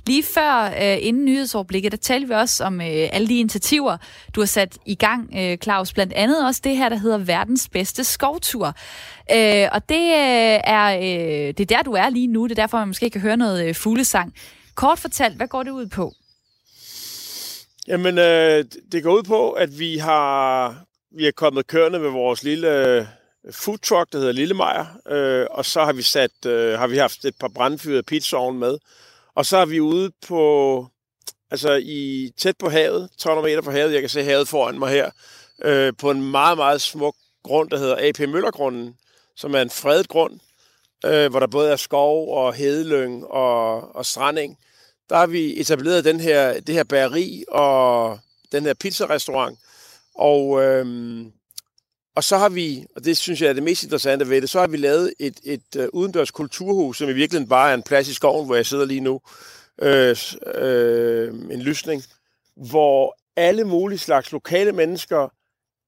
[0.07, 3.97] Lige før, øh, inden nyhedsoverblikket, der talte vi også om øh, alle de initiativer,
[4.35, 5.93] du har sat i gang, øh, Claus.
[5.93, 8.67] Blandt andet også det her, der hedder verdens bedste skovtur.
[9.31, 12.43] Øh, og det øh, er, øh, det er der, du er lige nu.
[12.43, 14.33] Det er derfor, man måske kan høre noget øh, fuglesang.
[14.75, 16.13] Kort fortalt, hvad går det ud på?
[17.87, 20.75] Jamen, øh, det går ud på, at vi har
[21.11, 23.05] vi er kommet kørende med vores lille øh,
[23.51, 27.25] food truck, der hedder Lillemejer, øh, og så har vi sat, øh, har vi haft
[27.25, 28.77] et par brandfyrede pizzaovn med,
[29.35, 30.87] og så er vi ude på,
[31.51, 34.89] altså i tæt på havet, 300 meter fra havet, jeg kan se havet foran mig
[34.89, 35.11] her,
[35.63, 38.95] øh, på en meget, meget smuk grund, der hedder AP Møllergrunden,
[39.35, 40.39] som er en fredet grund,
[41.05, 44.57] øh, hvor der både er skov og hedelyng og, og stranding
[45.09, 48.19] der har vi etableret den her, det her bageri og
[48.51, 49.59] den her pizzarestaurant.
[50.15, 51.31] Og, øhm,
[52.15, 54.59] og så har vi, og det synes jeg er det mest interessante ved det, så
[54.59, 58.07] har vi lavet et, et uh, udendørs kulturhus, som i virkeligheden bare er en plads
[58.07, 59.21] i skoven, hvor jeg sidder lige nu.
[59.81, 60.17] Øh,
[60.55, 62.03] øh, en lysning,
[62.55, 65.33] hvor alle mulige slags lokale mennesker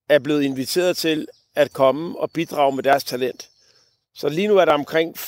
[0.09, 3.49] er blevet inviteret til at komme og bidrage med deres talent.
[4.17, 5.19] Så lige nu er der omkring 40-45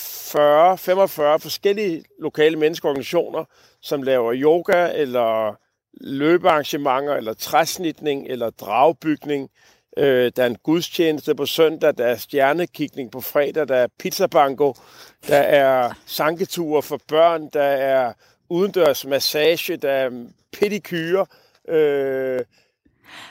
[1.38, 3.46] forskellige lokale menneskeorganisationer,
[3.82, 5.56] som laver yoga, eller
[6.02, 9.50] løbearrangementer, eller træsnitning, eller dragbygning.
[9.98, 14.74] Øh, der er en gudstjeneste på søndag, der er stjernekikning på fredag, der er pizzabango,
[15.28, 18.14] der er sanketure for børn, der er
[18.50, 20.10] udendørs massage, der er
[20.60, 21.26] pedikyre,
[21.68, 22.40] øh,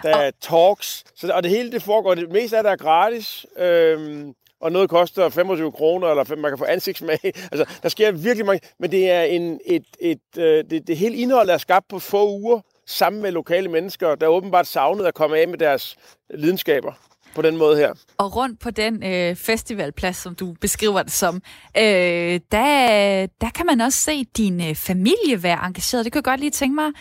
[0.02, 1.04] der er talks.
[1.16, 3.46] Så, og det hele det foregår, det meste af det er gratis.
[3.59, 4.26] Øh,
[4.61, 7.18] og noget koster 25 kroner, eller man kan få ansigtsmag.
[7.52, 11.16] Altså, der sker virkelig mange, men det er en, et, et, øh, det, det hele
[11.16, 15.38] indhold er skabt på få uger, sammen med lokale mennesker, der åbenbart savnede at komme
[15.38, 15.96] af med deres
[16.34, 16.92] lidenskaber
[17.34, 17.94] på den måde her.
[18.18, 21.42] Og rundt på den øh, festivalplads, som du beskriver det som,
[21.76, 26.04] øh, der, der kan man også se din øh, familie være engageret.
[26.04, 26.92] Det kan jeg godt lige tænke mig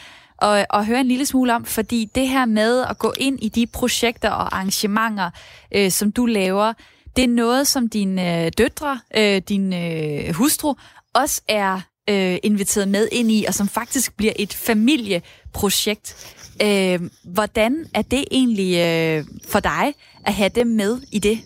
[0.41, 3.49] at, at høre en lille smule om, fordi det her med at gå ind i
[3.49, 5.29] de projekter og arrangementer,
[5.71, 6.73] øh, som du laver,
[7.17, 10.73] det er noget, som dine øh, døtre, øh, din øh, hustru,
[11.13, 16.35] også er øh, inviteret med ind i, og som faktisk bliver et familieprojekt.
[16.61, 19.93] Øh, hvordan er det egentlig øh, for dig
[20.25, 21.39] at have dem med i det?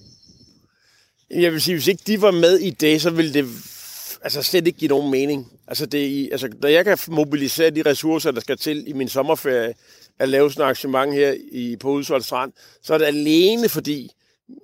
[1.29, 3.45] Jeg vil sige, hvis ikke de var med i det, så ville det
[4.21, 5.47] altså slet ikke give nogen mening.
[5.67, 9.73] Altså, det, altså, når jeg kan mobilisere de ressourcer, der skal til i min sommerferie,
[10.19, 12.51] at lave sådan et arrangement her i, på Udsvold Strand,
[12.83, 14.11] så er det alene fordi,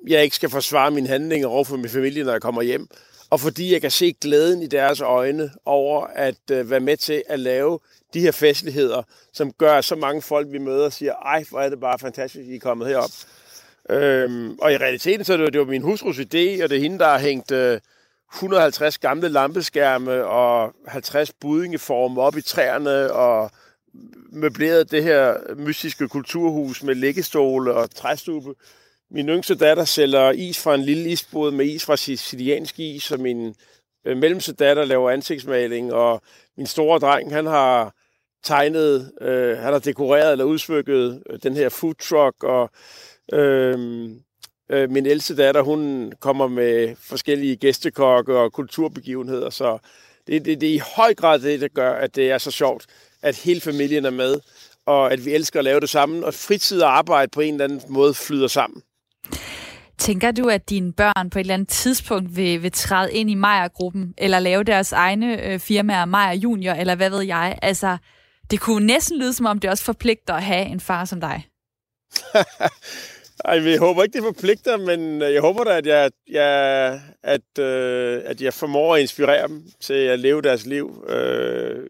[0.07, 2.88] jeg ikke skal forsvare mine handlinger over for min familie, når jeg kommer hjem.
[3.29, 7.23] Og fordi jeg kan se glæden i deres øjne over at øh, være med til
[7.29, 7.79] at lave
[8.13, 11.69] de her festligheder, som gør, at så mange folk, vi møder, siger, ej, hvor er
[11.69, 13.09] det bare fantastisk, I er kommet herop.
[13.89, 16.71] Øhm, og i realiteten, så er det, jo, det var min hustrus idé, og det
[16.71, 17.79] er hende, der har hængt øh,
[18.33, 23.51] 150 gamle lampeskærme og 50 budingeformer op i træerne, og
[24.31, 28.55] møbleret det her mystiske kulturhus med læggestole og træstube.
[29.12, 33.20] Min yngste datter sælger is fra en lille isbåd med is fra siciliansk is, og
[33.20, 33.55] min
[34.05, 36.22] øh, mellemste datter laver ansigtsmaling, og
[36.58, 37.95] min store dreng, han har
[38.43, 42.70] tegnet, øh, han har dekoreret eller udsmykket øh, den her food truck, og
[43.34, 44.10] øh,
[44.70, 49.78] øh, min ældste datter, hun kommer med forskellige gæstekokke og kulturbegivenheder, så
[50.28, 52.86] det, det, det er i høj grad det, der gør, at det er så sjovt,
[53.22, 54.39] at hele familien er med,
[54.86, 57.66] og at vi elsker at lave det sammen, og fritid og arbejde på en eller
[57.66, 58.84] anden måde flyder sammen.
[59.97, 63.34] Tænker du, at dine børn på et eller andet tidspunkt vil, vil træde ind i
[63.34, 67.59] Meyer-gruppen, eller lave deres egne øh, firmaer, Meyer Junior, eller hvad ved jeg?
[67.61, 67.97] Altså,
[68.51, 71.47] det kunne næsten lyde, som om det også forpligter at have en far som dig.
[73.45, 77.59] Ej, jeg håber ikke, det forpligter, men øh, jeg håber da, at jeg, jeg, at,
[77.59, 81.88] øh, at jeg formår at inspirere dem til at leve deres liv øh,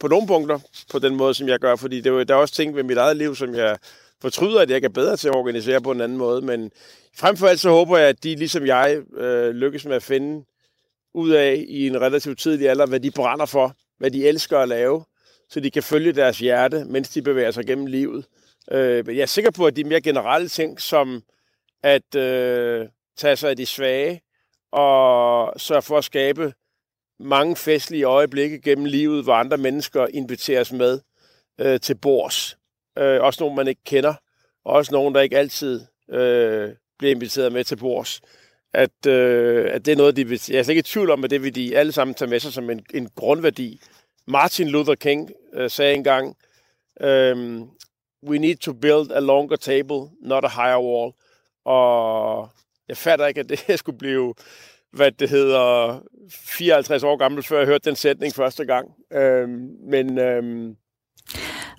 [0.00, 0.58] på nogle punkter
[0.92, 1.76] på den måde, som jeg gør.
[1.76, 3.76] Fordi det, der er også ting ved mit eget liv, som jeg
[4.24, 6.42] fortryder, at jeg ikke er bedre til at organisere på en anden måde.
[6.42, 6.70] Men
[7.16, 10.44] frem for alt så håber jeg, at de, ligesom jeg, øh, lykkes med at finde
[11.14, 14.68] ud af i en relativt tidlig alder, hvad de brænder for, hvad de elsker at
[14.68, 15.04] lave,
[15.48, 18.26] så de kan følge deres hjerte, mens de bevæger sig gennem livet.
[18.72, 21.22] Øh, jeg er sikker på, at de mere generelle ting, som
[21.82, 24.20] at øh, tage sig af de svage,
[24.72, 26.52] og sørge for at skabe
[27.20, 31.00] mange festlige øjeblikke gennem livet, hvor andre mennesker inviteres med
[31.60, 32.56] øh, til bords.
[32.98, 34.14] Øh, også nogen, man ikke kender,
[34.64, 35.80] og også nogen, der ikke altid
[36.10, 38.20] øh, bliver inviteret med til bords.
[38.72, 41.24] At, øh, at det er noget, de vil, jeg er slet ikke i tvivl om,
[41.24, 43.80] at det vil de alle sammen tage med sig som en, en grundværdi.
[44.26, 46.36] Martin Luther King øh, sagde engang,
[47.00, 47.60] øh,
[48.26, 51.12] we need to build a longer table, not a higher wall.
[51.64, 52.48] Og
[52.88, 54.34] jeg fatter ikke, at det skulle blive,
[54.92, 58.90] hvad det hedder, 54 år gammel, før jeg hørte den sætning første gang.
[59.12, 60.76] Øhm, men øhm,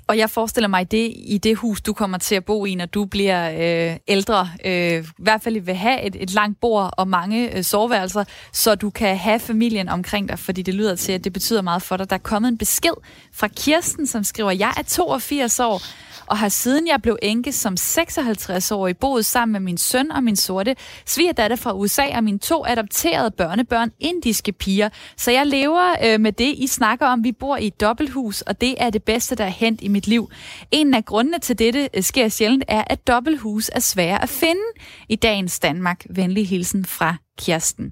[0.08, 2.86] og jeg forestiller mig, det i det hus, du kommer til at bo i, når
[2.86, 3.52] du bliver
[3.92, 7.64] øh, ældre, øh, i hvert fald vil have et, et langt bord og mange øh,
[7.64, 11.62] soveværelser, så du kan have familien omkring dig, fordi det lyder til, at det betyder
[11.62, 12.10] meget for dig.
[12.10, 12.94] Der er kommet en besked
[13.34, 15.82] fra Kirsten, som skriver, jeg er 82 år,
[16.28, 20.36] og har siden jeg blev enke som 56-årig boet sammen med min søn og min
[20.36, 24.90] sorte svigerdatter fra USA og mine to adopterede børnebørn, indiske piger.
[25.18, 27.24] Så jeg lever øh, med det, I snakker om.
[27.24, 30.08] Vi bor i et dobbelthus, og det er det bedste, der er hent i mit
[30.08, 30.30] liv.
[30.72, 34.62] En af grundene til dette øh, sker sjældent er, at dobbelthus er svære at finde
[35.10, 36.06] i dagens Danmark.
[36.10, 37.92] Venlig hilsen fra Kirsten.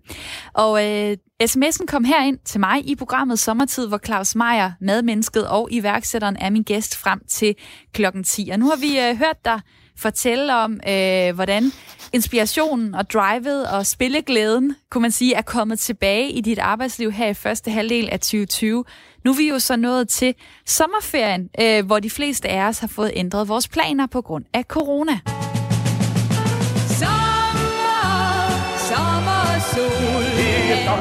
[0.54, 5.68] Og øh, sms'en kom herind til mig i programmet Sommertid, hvor Claus Meier, madmennesket og
[5.72, 7.56] iværksætteren, er min gæst frem til
[7.94, 8.50] klokken 10.
[8.50, 9.60] Og nu har vi øh, hørt dig
[9.98, 11.72] fortælle om, øh, hvordan
[12.14, 17.28] inspirationen og drivet og spilleglæden, kunne man sige, er kommet tilbage i dit arbejdsliv her
[17.28, 18.86] i første halvdel af 2020.
[19.26, 20.36] Nu er vi jo så nået til
[20.66, 24.64] sommerferien, øh, hvor de fleste af os har fået ændret vores planer på grund af
[24.64, 25.20] corona.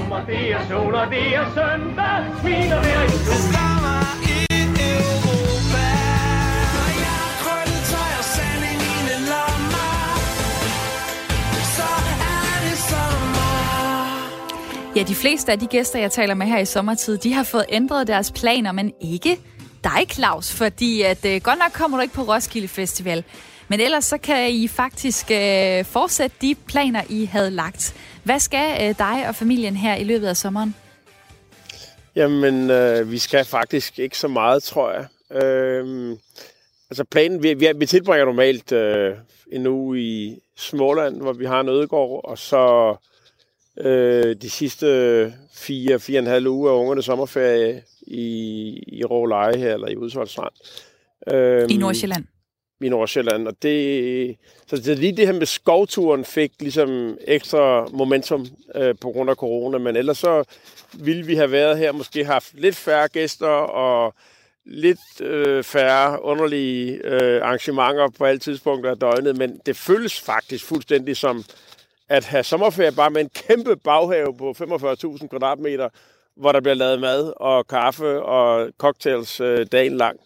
[0.03, 2.40] Sommer, det er sol, og det er søndag.
[2.40, 3.53] Smil og vær i sol.
[14.96, 17.64] Ja, de fleste af de gæster, jeg taler med her i sommertid, de har fået
[17.68, 19.36] ændret deres planer, men ikke
[19.84, 23.24] dig, Claus, fordi at, øh, godt nok kommer du ikke på Roskilde Festival.
[23.73, 27.95] Men ellers så kan I faktisk øh, fortsætte de planer, I havde lagt.
[28.25, 30.75] Hvad skal øh, dig og familien her i løbet af sommeren?
[32.16, 35.07] Jamen, øh, vi skal faktisk ikke så meget, tror jeg.
[35.43, 36.16] Øh,
[36.91, 39.14] altså planen, vi, vi, vi tilbringer normalt øh,
[39.53, 42.97] en uge i Småland, hvor vi har en ødegård, og så
[43.81, 44.87] øh, de sidste
[45.55, 48.29] fire, fire og en halv uge af ungernes sommerferie i,
[48.87, 50.53] i Råleje her, eller i Udsholdsstrand.
[51.33, 52.25] Øh, I Nordsjælland?
[52.85, 58.47] I Nordsjælland, og det, så det, lige det her med skovturen fik ligesom ekstra momentum
[58.74, 60.45] øh, på grund af corona, men ellers så
[60.93, 64.14] ville vi have været her, måske haft lidt færre gæster og
[64.64, 70.64] lidt øh, færre underlige øh, arrangementer på alle tidspunkter af døgnet, men det føles faktisk
[70.64, 71.45] fuldstændig som
[72.09, 75.89] at have sommerferie bare med en kæmpe baghave på 45.000 kvadratmeter,
[76.37, 80.16] hvor der bliver lavet mad og kaffe og cocktails øh, dagen lang.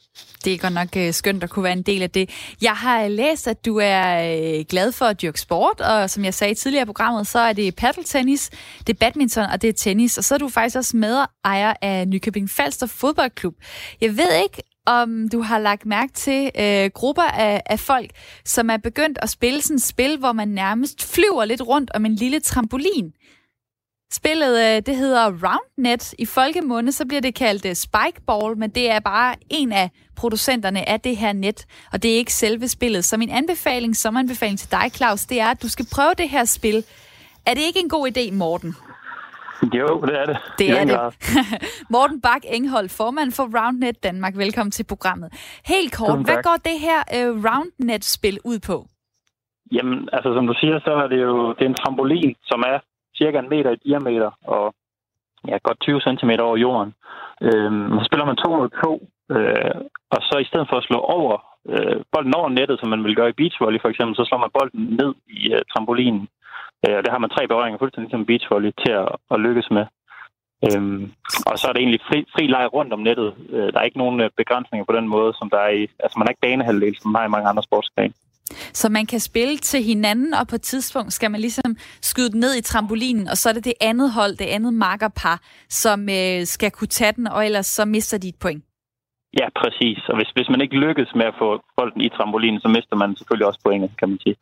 [0.45, 2.31] Det er godt nok øh, skønt at kunne være en del af det.
[2.63, 6.25] Jeg har øh, læst, at du er øh, glad for at dyrke sport, og som
[6.25, 9.73] jeg sagde tidligere i programmet, så er det paddeltennis, det er badminton og det er
[9.73, 13.55] tennis, og så er du faktisk også medejer af Nykøbing Falster Fodboldklub.
[14.01, 18.11] Jeg ved ikke, om du har lagt mærke til øh, grupper af, af folk,
[18.45, 22.07] som er begyndt at spille sådan et spil, hvor man nærmest flyver lidt rundt om
[22.07, 23.13] en lille trampolin.
[24.13, 26.15] Spillet, øh, det hedder Roundnet.
[26.19, 30.89] I folkemunde, så bliver det kaldt øh, Spikeball, men det er bare en af producenterne
[30.89, 33.05] af det her net, og det er ikke selve spillet.
[33.05, 36.29] Så min anbefaling, som anbefaling til dig, Claus, det er, at du skal prøve det
[36.29, 36.85] her spil.
[37.47, 38.75] Er det ikke en god idé, Morten?
[39.63, 40.39] Jo, det er det.
[40.59, 40.97] Det er det.
[41.95, 44.37] Morten Bak Enghold, formand for Roundnet Danmark.
[44.37, 45.29] Velkommen til programmet.
[45.67, 48.87] Helt kort, hvad går det her uh, Roundnet-spil ud på?
[49.73, 52.79] Jamen, altså som du siger, så er det jo det er en trampolin, som er
[53.19, 54.75] cirka en meter i diameter og
[55.49, 56.95] ja, godt 20 cm over jorden.
[57.43, 59.81] Øhm, så spiller man 2 mod 2, Øh,
[60.15, 61.35] og så i stedet for at slå over
[61.73, 64.57] øh, bolden over nettet, som man vil gøre i beachvolley for eksempel, så slår man
[64.59, 66.29] bolden ned i øh, trampolinen.
[66.85, 69.87] Øh, og der har man tre berøringer, fuldstændig som beachvolley, til at, at lykkes med.
[70.67, 71.03] Øhm,
[71.51, 73.35] og så er det egentlig fri, fri leg rundt om nettet.
[73.51, 75.83] Øh, der er ikke nogen øh, begrænsninger på den måde, som der er i...
[76.05, 78.15] Altså, man er ikke banehalvdel, som man har i mange andre sportsgrene.
[78.73, 82.41] Så man kan spille til hinanden, og på et tidspunkt skal man ligesom skyde den
[82.41, 86.47] ned i trampolinen, og så er det det andet hold, det andet makkerpar, som øh,
[86.47, 88.65] skal kunne tage den, og ellers så mister de et point.
[89.41, 89.99] Ja, præcis.
[90.09, 93.17] Og hvis, hvis man ikke lykkes med at få bolden i trampolinen, så mister man
[93.17, 94.37] selvfølgelig også pointet, kan man sige.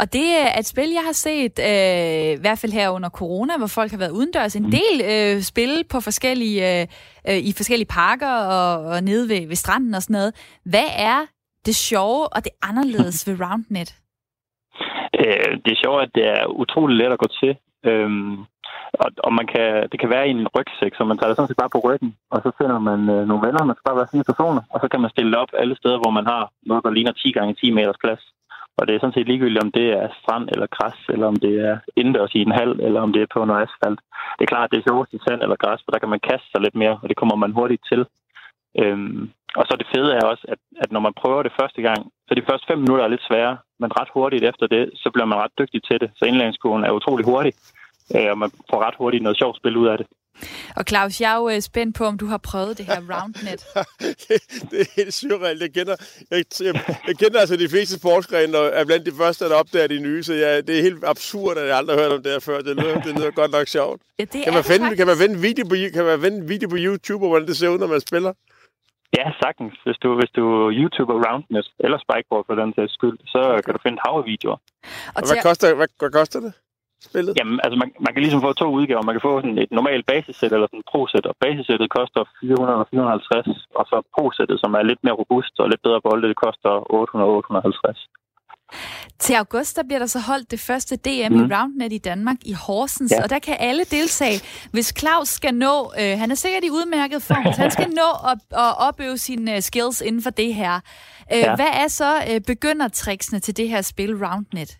[0.00, 3.56] Og det er et spil, jeg har set, øh, i hvert fald her under corona,
[3.56, 4.56] hvor folk har været udendørs.
[4.56, 4.70] En mm.
[4.70, 6.86] del øh, spil på forskellige, øh,
[7.28, 10.34] øh, i forskellige parker og, og nede ved, ved stranden og sådan noget.
[10.64, 11.20] Hvad er
[11.66, 13.90] det sjove og det anderledes ved RoundNet?
[15.20, 17.52] Øh, det er sjovt, at det er utrolig let at gå til.
[17.90, 18.36] Øhm,
[19.02, 21.48] og, og man kan, det kan være i en rygsæk, så man tager det sådan
[21.48, 24.12] set bare på ryggen, og så finder man øh, nogle venner, man skal bare være
[24.14, 26.90] fire personer, og så kan man stille op alle steder, hvor man har noget, der
[26.96, 28.22] ligner 10 gange 10 meters plads.
[28.78, 31.54] Og det er sådan set ligegyldigt, om det er strand eller græs, eller om det
[31.68, 34.00] er indendørs i en hal, eller om det er på noget asfalt.
[34.36, 36.26] Det er klart, at det er sjovt i sand eller græs, for der kan man
[36.28, 38.02] kaste sig lidt mere, og det kommer man hurtigt til.
[38.82, 42.00] Øhm, og så det fede er også, at, at når man prøver det første gang,
[42.28, 45.28] så de første fem minutter er lidt svære, men ret hurtigt efter det, så bliver
[45.30, 46.10] man ret dygtig til det.
[46.16, 47.52] Så indlæringskurven er utrolig hurtig,
[48.14, 50.06] øh, og man får ret hurtigt noget sjovt spil ud af det.
[50.76, 53.60] Og Claus, jeg er jo øh, spændt på, om du har prøvet det her RoundNet.
[54.28, 54.38] det,
[54.70, 55.62] det er helt surrealt.
[55.62, 55.96] Jeg kender,
[56.30, 56.74] jeg, jeg,
[57.06, 60.22] jeg kender altså de fleste sportsgrene, og er blandt de første, der opdager de nye,
[60.22, 62.60] så jeg, det er helt absurd, at jeg aldrig har hørt om det her før.
[62.60, 64.02] Det lyder, det lyder godt nok sjovt.
[64.18, 66.76] Ja, det kan, man finde, kan man vende video på, kan man vende video på
[66.78, 68.32] YouTube, hvordan det ser ud, når man spiller?
[69.18, 69.74] Ja, sagtens.
[69.86, 73.80] Hvis du, hvis du YouTuber Roundnet eller Spikeboard for den sags skyld, så kan du
[73.82, 74.58] finde hav videoer.
[75.16, 76.52] Og, og hvad, koster, hvad, hvad koster det?
[77.08, 77.32] Spillet?
[77.40, 79.02] Jamen, altså man, man kan ligesom få to udgaver.
[79.08, 82.78] Man kan få sådan et normalt basissæt eller sådan en pro-sæt, og basissættet koster 400
[82.82, 86.38] og 450, og så pro-sættet, som er lidt mere robust og lidt bedre bolde, det
[86.46, 88.08] koster 800 850.
[89.18, 91.40] Til august der bliver der så holdt det første DM mm.
[91.40, 93.22] i Roundnet i Danmark i Horsens, ja.
[93.22, 94.38] og der kan alle deltage.
[94.74, 98.38] Hvis Claus skal nå, øh, han er sikkert i udmærket form, han skal nå at,
[98.66, 100.74] at opøve sine uh, skills inden for det her.
[101.34, 101.54] Øh, ja.
[101.58, 104.70] Hvad er så øh, begyndertricksene til det her spil Roundnet?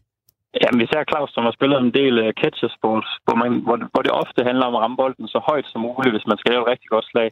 [0.63, 4.03] Jamen, vi ser Claus, som har spillet en del uh, catchersport, hvor, man, hvor, hvor
[4.07, 6.63] det ofte handler om at ramme bolden så højt som muligt, hvis man skal lave
[6.65, 7.29] et rigtig godt slag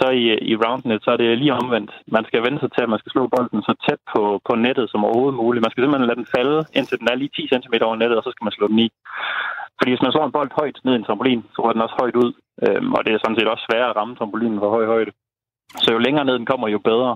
[0.00, 1.92] så i, i roundnet, så er det lige omvendt.
[2.16, 4.86] Man skal vende sig til, at man skal slå bolden så tæt på, på nettet
[4.90, 5.64] som overhovedet muligt.
[5.64, 8.24] Man skal simpelthen lade den falde, indtil den er lige 10 cm over nettet, og
[8.24, 8.88] så skal man slå den i.
[9.78, 11.96] Fordi hvis man slår en bold højt ned i en trampolin, så rører den også
[12.02, 12.30] højt ud.
[12.64, 15.12] Øhm, og det er sådan set også sværere at ramme trampolinen fra høj højde.
[15.82, 17.12] Så jo længere ned den kommer, jo bedre.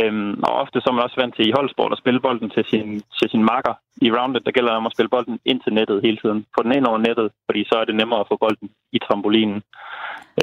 [0.00, 2.64] Øhm, og ofte så er man også vant til i holdsport at spille bolden til
[2.70, 2.88] sin,
[3.18, 3.74] til sin makker.
[4.06, 6.46] I roundet, der gælder det om at spille bolden ind til nettet hele tiden.
[6.54, 9.62] Få den ind over nettet, fordi så er det nemmere at få bolden i trampolinen,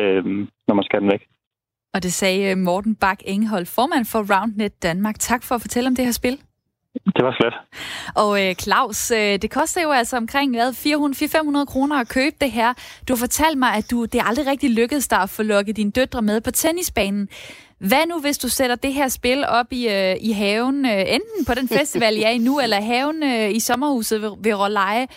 [0.01, 1.24] øhm, når man skal den væk.
[1.94, 5.20] Og det sagde øh, Morten Bak Enghold, formand for RoundNet Danmark.
[5.20, 6.39] Tak for at fortælle om det her spil.
[6.94, 7.54] Det var slet.
[8.16, 12.74] Og øh, Claus, øh, det koster jo altså omkring 400-500 kroner at købe det her.
[13.08, 15.78] Du har fortalt mig, at du, det er aldrig rigtig lykkedes dig at få lukket
[15.78, 17.30] dine døtre med på tennisbanen.
[17.80, 21.46] Hvad nu, hvis du sætter det her spil op i, øh, i haven, øh, enten
[21.48, 25.08] på den festival, jeg er i nu, eller haven øh, i sommerhuset ved, ved Råleje?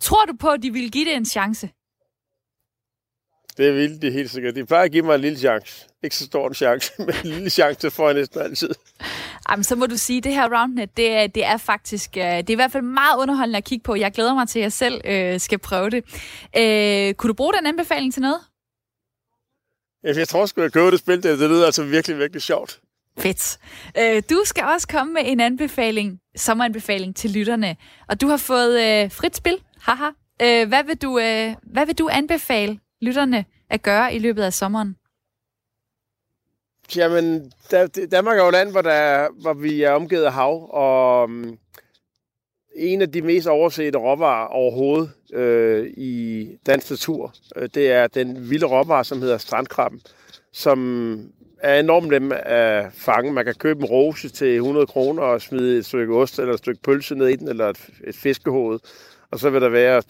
[0.00, 1.68] Tror du på, at de vil give det en chance?
[3.58, 4.54] Det vil de helt sikkert.
[4.54, 5.86] De plejer at give mig en lille chance.
[6.02, 8.70] Ikke så stor en chance, men en lille chance får jeg næsten altid.
[9.50, 12.22] Jamen, så må du sige, at det her roundnet, det er, det er faktisk, øh,
[12.22, 13.94] det er i hvert fald meget underholdende at kigge på.
[13.94, 16.04] Jeg glæder mig til, at jeg selv øh, skal prøve det.
[16.56, 18.40] Øh, kunne du bruge den anbefaling til noget?
[20.04, 21.22] Jeg tror sgu, jeg købe det spil.
[21.22, 22.80] Det, det lyder altså virkelig, virkelig sjovt.
[23.18, 23.58] Fedt.
[23.98, 27.76] Øh, du skal også komme med en anbefaling, sommeranbefaling til lytterne.
[28.08, 29.58] Og du har fået øh, frit spil.
[29.80, 30.10] Haha.
[30.42, 34.52] Øh, hvad, vil du, øh, hvad vil du anbefale lytterne at gøre i løbet af
[34.52, 34.96] sommeren?
[36.96, 37.52] Jamen,
[38.10, 41.58] Danmark er jo et land, hvor, der, hvor vi er omgivet af hav, og mm,
[42.76, 48.50] en af de mest oversete råvarer overhovedet øh, i dansk natur, øh, det er den
[48.50, 50.00] vilde råvare, som hedder strandkrabben,
[50.52, 51.30] som
[51.62, 53.32] er enormt nem at fange.
[53.32, 56.58] Man kan købe en rose til 100 kroner og smide et stykke ost eller et
[56.58, 58.78] stykke pølse ned i den, eller et, et fiskehoved.
[59.32, 60.02] Og så vil der være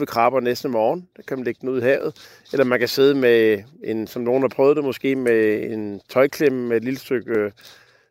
[0.00, 1.08] 20-30 krabber næste morgen.
[1.16, 2.40] Der kan man lægge den ud i havet.
[2.52, 6.68] Eller man kan sidde med, en, som nogen har prøvet det måske, med en tøjklemme
[6.68, 7.50] med et lille stykke øh,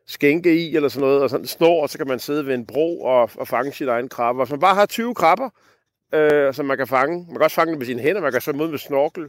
[0.06, 2.54] skænke i, eller sådan noget, og sådan en snor, og så kan man sidde ved
[2.54, 4.44] en bro og, og fange sit egen krabber.
[4.44, 5.50] Hvis man bare har 20 krabber,
[6.14, 8.40] øh, som man kan fange, man kan også fange dem med sine hænder, man kan
[8.40, 9.24] så mod med snorkel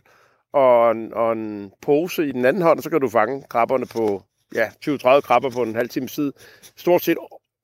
[0.54, 3.86] og en, og en pose i den anden hånd, og så kan du fange krabberne
[3.86, 4.24] på
[4.56, 6.34] ja, 20-30 krabber på en halv time tid,
[6.76, 7.18] stort set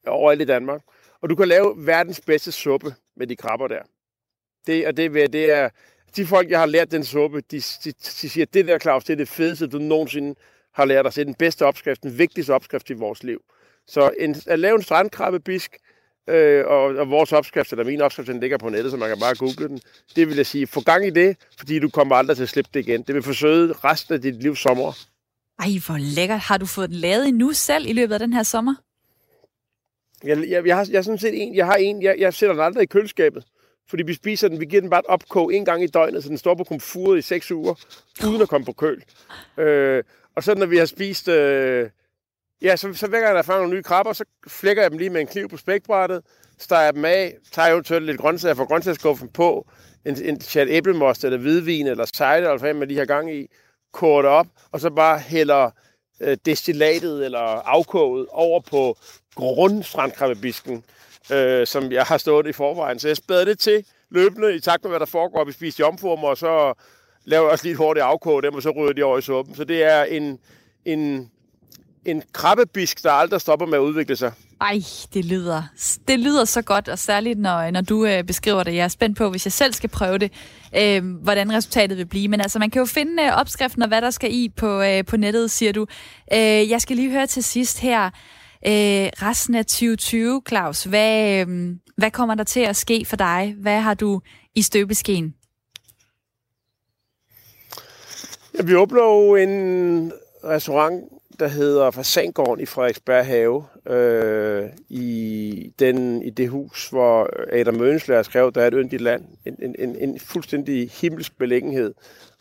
[0.08, 0.82] overalt i Danmark.
[1.22, 3.82] Og du kan lave verdens bedste suppe med de krabber der.
[4.68, 5.70] Det, og det, det er,
[6.16, 9.14] de folk, jeg har lært den suppe, de, de, de siger, det der, Claus, det
[9.14, 10.36] er det fedeste, du nogensinde
[10.74, 13.42] har lært os, det er den bedste opskrift, den vigtigste opskrift i vores liv.
[13.88, 15.78] Så en, at lave en strandkrabbebisk,
[16.30, 19.20] øh, og, og vores opskrift, eller min opskrift, den ligger på nettet, så man kan
[19.20, 19.80] bare google den.
[20.16, 22.72] Det vil jeg sige, få gang i det, fordi du kommer aldrig til at slippe
[22.74, 23.02] det igen.
[23.02, 25.06] Det vil forsøge resten af dit liv sommer.
[25.60, 26.40] Ej, hvor lækkert.
[26.40, 28.76] Har du fået den lavet endnu selv i løbet af den her sommer?
[30.24, 32.64] Jeg, jeg, jeg, har, jeg, sådan set en, jeg har en, jeg, jeg sætter den
[32.64, 33.44] aldrig i køleskabet.
[33.90, 36.30] Fordi vi spiser den, vi giver den bare et opkog en gang i døgnet, så
[36.30, 37.74] den står på komfuret i seks uger,
[38.28, 39.04] uden at komme på køl.
[39.58, 40.04] Øh,
[40.36, 41.90] og så når vi har spist, øh,
[42.62, 45.22] ja, så, så hver gang der nogle nye krabber, så flækker jeg dem lige med
[45.22, 46.22] en kniv på spækbrættet,
[46.60, 49.68] steger dem af, tager eventuelt lidt grøntsager fra grøntsagsskuffen på,
[50.06, 53.48] en, en chat æblemost eller hvidvin eller cider, eller hvad man lige har gang i,
[53.92, 55.72] koger det op, og så bare hælder
[56.24, 58.98] øh, destillatet eller afkoget over på
[59.36, 60.84] grundstrandkrabbebisken,
[61.32, 63.00] øh, som jeg har stået i forvejen.
[63.00, 65.44] Så jeg spæder det til løbende i takt med, hvad der foregår.
[65.44, 66.74] Vi spiser jomformer, og så
[67.26, 69.56] laver jeg også lige hurtigt afkog dem, og så ryger de over i suppen.
[69.56, 70.40] Så det er en,
[70.86, 71.32] en,
[72.06, 74.32] en krabbebisk, der aldrig stopper med at udvikle sig.
[74.62, 74.80] Ej,
[75.14, 75.64] det lyder,
[76.08, 78.76] det lyder så godt, og særligt når, når du øh, beskriver det.
[78.76, 80.32] Jeg er spændt på, hvis jeg selv skal prøve det,
[80.78, 82.28] øh, hvordan resultatet vil blive.
[82.28, 85.06] Men altså, man kan jo finde øh, opskriften og hvad der skal i på, øh,
[85.06, 85.86] på nettet, siger du.
[86.34, 88.06] Øh, jeg skal lige høre til sidst her.
[88.68, 93.56] Øh, resten af 2020, Claus, hvad, øh, hvad kommer der til at ske for dig?
[93.62, 94.22] Hvad har du
[94.56, 95.34] i støbeskeen?
[98.58, 100.12] Ja, vi åbner jo en
[100.44, 101.04] restaurant,
[101.40, 108.24] der hedder Fasangården i Frederiksberg Have, øh, i, den, i det hus, hvor Adam Mønslager
[108.24, 109.24] skrev, der er et yndigt land.
[109.46, 111.94] En, en, en, en fuldstændig himmelsk beliggenhed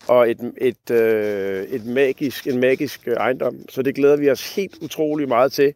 [0.09, 3.57] og et, et, øh, et magisk, en magisk ejendom.
[3.69, 5.75] Så det glæder vi os helt utrolig meget til.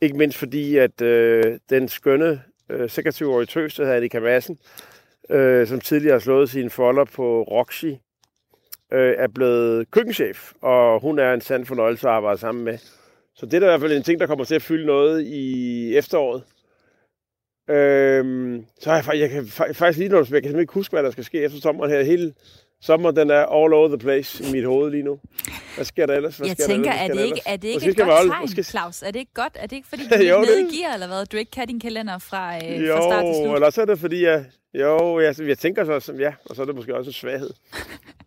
[0.00, 4.58] Ikke mindst fordi, at øh, den skønne øh, 26-årige tøs, der hedder Annika Madsen,
[5.30, 7.92] øh, som tidligere har slået sine folder på Roxy,
[8.92, 12.78] øh, er blevet køkkenchef, og hun er en sand fornøjelse at arbejde sammen med.
[13.36, 15.96] Så det er i hvert fald en ting, der kommer til at fylde noget i
[15.96, 16.42] efteråret.
[17.70, 21.02] Øhm, så har jeg, jeg kan faktisk lige noget, jeg kan simpelthen ikke huske, hvad
[21.02, 22.02] der skal ske efter sommeren her.
[22.02, 22.34] Hele
[22.80, 25.18] sommer, den er all over the place i mit hoved lige nu.
[25.74, 26.36] Hvad sker der ellers?
[26.36, 28.40] Hvad jeg sker tænker, der er det ikke, er det ikke et godt holde- tegn,
[28.42, 29.02] måske- Claus?
[29.02, 29.52] Er det ikke godt?
[29.60, 31.26] Er det ikke, fordi du Jo, er nede i gear, eller hvad?
[31.26, 33.54] Du ikke kan din kalender fra, øh, Jo, fra start til slut?
[33.54, 36.62] eller så er det fordi, jeg, jo, jeg, jeg tænker så, som ja, og så
[36.62, 37.50] er det måske også en svaghed.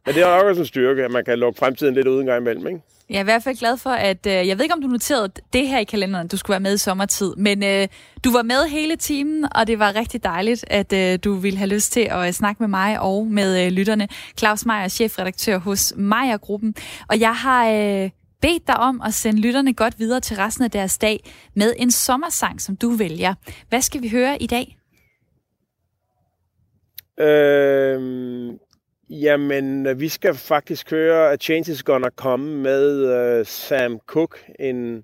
[0.05, 2.41] Men det er nok også en styrke, at man kan lukke fremtiden lidt uden gang
[2.41, 2.81] imellem, ikke?
[3.09, 4.27] Jeg er i hvert fald glad for, at...
[4.27, 6.73] Øh, jeg ved ikke, om du noterede det her i kalenderen, du skulle være med
[6.73, 7.87] i sommertid, men øh,
[8.23, 11.69] du var med hele timen, og det var rigtig dejligt, at øh, du ville have
[11.69, 14.07] lyst til at øh, snakke med mig og med øh, lytterne.
[14.37, 16.75] Claus Meier, chefredaktør hos Meier Gruppen.
[17.09, 18.09] Og jeg har øh,
[18.41, 21.91] bedt dig om at sende lytterne godt videre til resten af deres dag med en
[21.91, 23.33] sommersang, som du vælger.
[23.69, 24.77] Hvad skal vi høre i dag?
[27.20, 28.59] Øhm,
[29.09, 34.38] jamen, vi skal faktisk høre A Change Is Gonna Come med øh, Sam Cooke.
[34.59, 35.03] En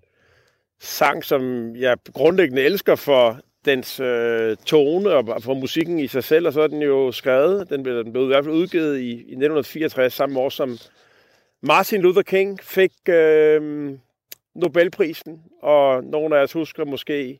[0.80, 6.48] sang, som jeg grundlæggende elsker for dens øh, tone og for musikken i sig selv,
[6.48, 7.70] og så er den jo skrevet.
[7.70, 10.78] Den blev, den blev i hvert fald udgivet i, i 1964, samme år som
[11.62, 13.92] Martin Luther King fik øh,
[14.56, 17.40] Nobelprisen, og nogle af os husker måske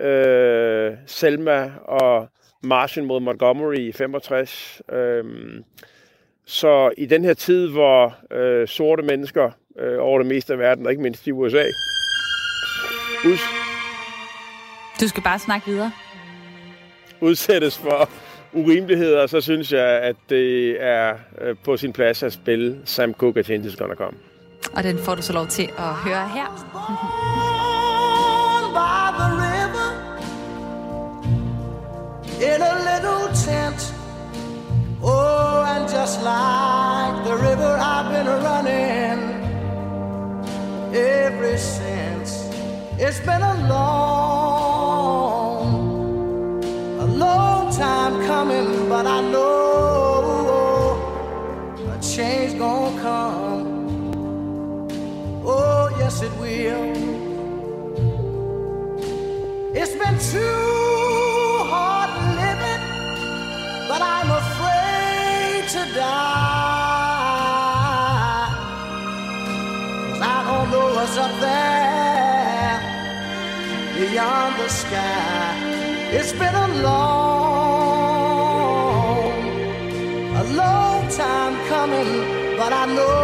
[0.00, 2.28] øh, Selma og
[2.64, 4.82] marchen mod Montgomery i 65.
[4.92, 5.64] Øhm,
[6.46, 10.86] så i den her tid, hvor øh, sorte mennesker øh, over det meste af verden,
[10.86, 11.64] og ikke mindst i USA,
[13.26, 13.36] ud,
[15.00, 15.92] Du skal bare snakke videre.
[17.20, 18.08] udsættes for
[18.52, 23.40] urimeligheder, så synes jeg, at det er øh, på sin plads at spille Sam Cooke,
[23.40, 24.16] A Change Is Gonna Come.
[24.76, 26.48] Og den får du så lov til at høre her.
[32.52, 33.80] in a little tent.
[35.02, 39.18] Oh, and just like the river, I've been running
[40.94, 42.30] ever since.
[42.98, 45.04] It's been a long,
[47.06, 50.96] a long time coming, but I know
[51.94, 53.66] a change gonna come.
[55.46, 56.84] Oh, yes, it will.
[59.74, 60.63] It's been too
[74.14, 75.58] beyond the sky.
[76.12, 77.34] It's been a long,
[80.42, 82.10] a long time coming,
[82.56, 83.23] but I know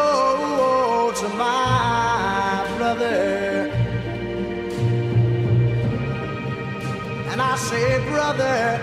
[7.71, 8.77] say, brother,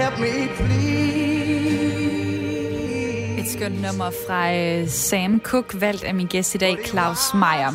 [0.00, 1.84] help me please.
[3.40, 7.72] Et skønt nummer fra øh, Sam Cook, valgt af min gæst i dag, Claus Meier.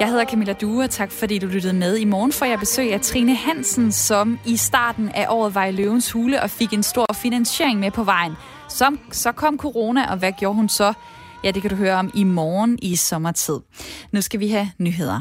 [0.00, 1.96] Jeg hedder Camilla Due, og tak fordi du lyttede med.
[1.96, 5.72] I morgen får jeg besøg af Trine Hansen, som i starten af året var i
[5.72, 8.32] Løvens Hule og fik en stor finansiering med på vejen.
[8.68, 10.92] Som, så kom corona, og hvad gjorde hun så?
[11.44, 13.58] Ja, det kan du høre om i morgen i sommertid.
[14.12, 15.20] Nu skal vi have nyheder.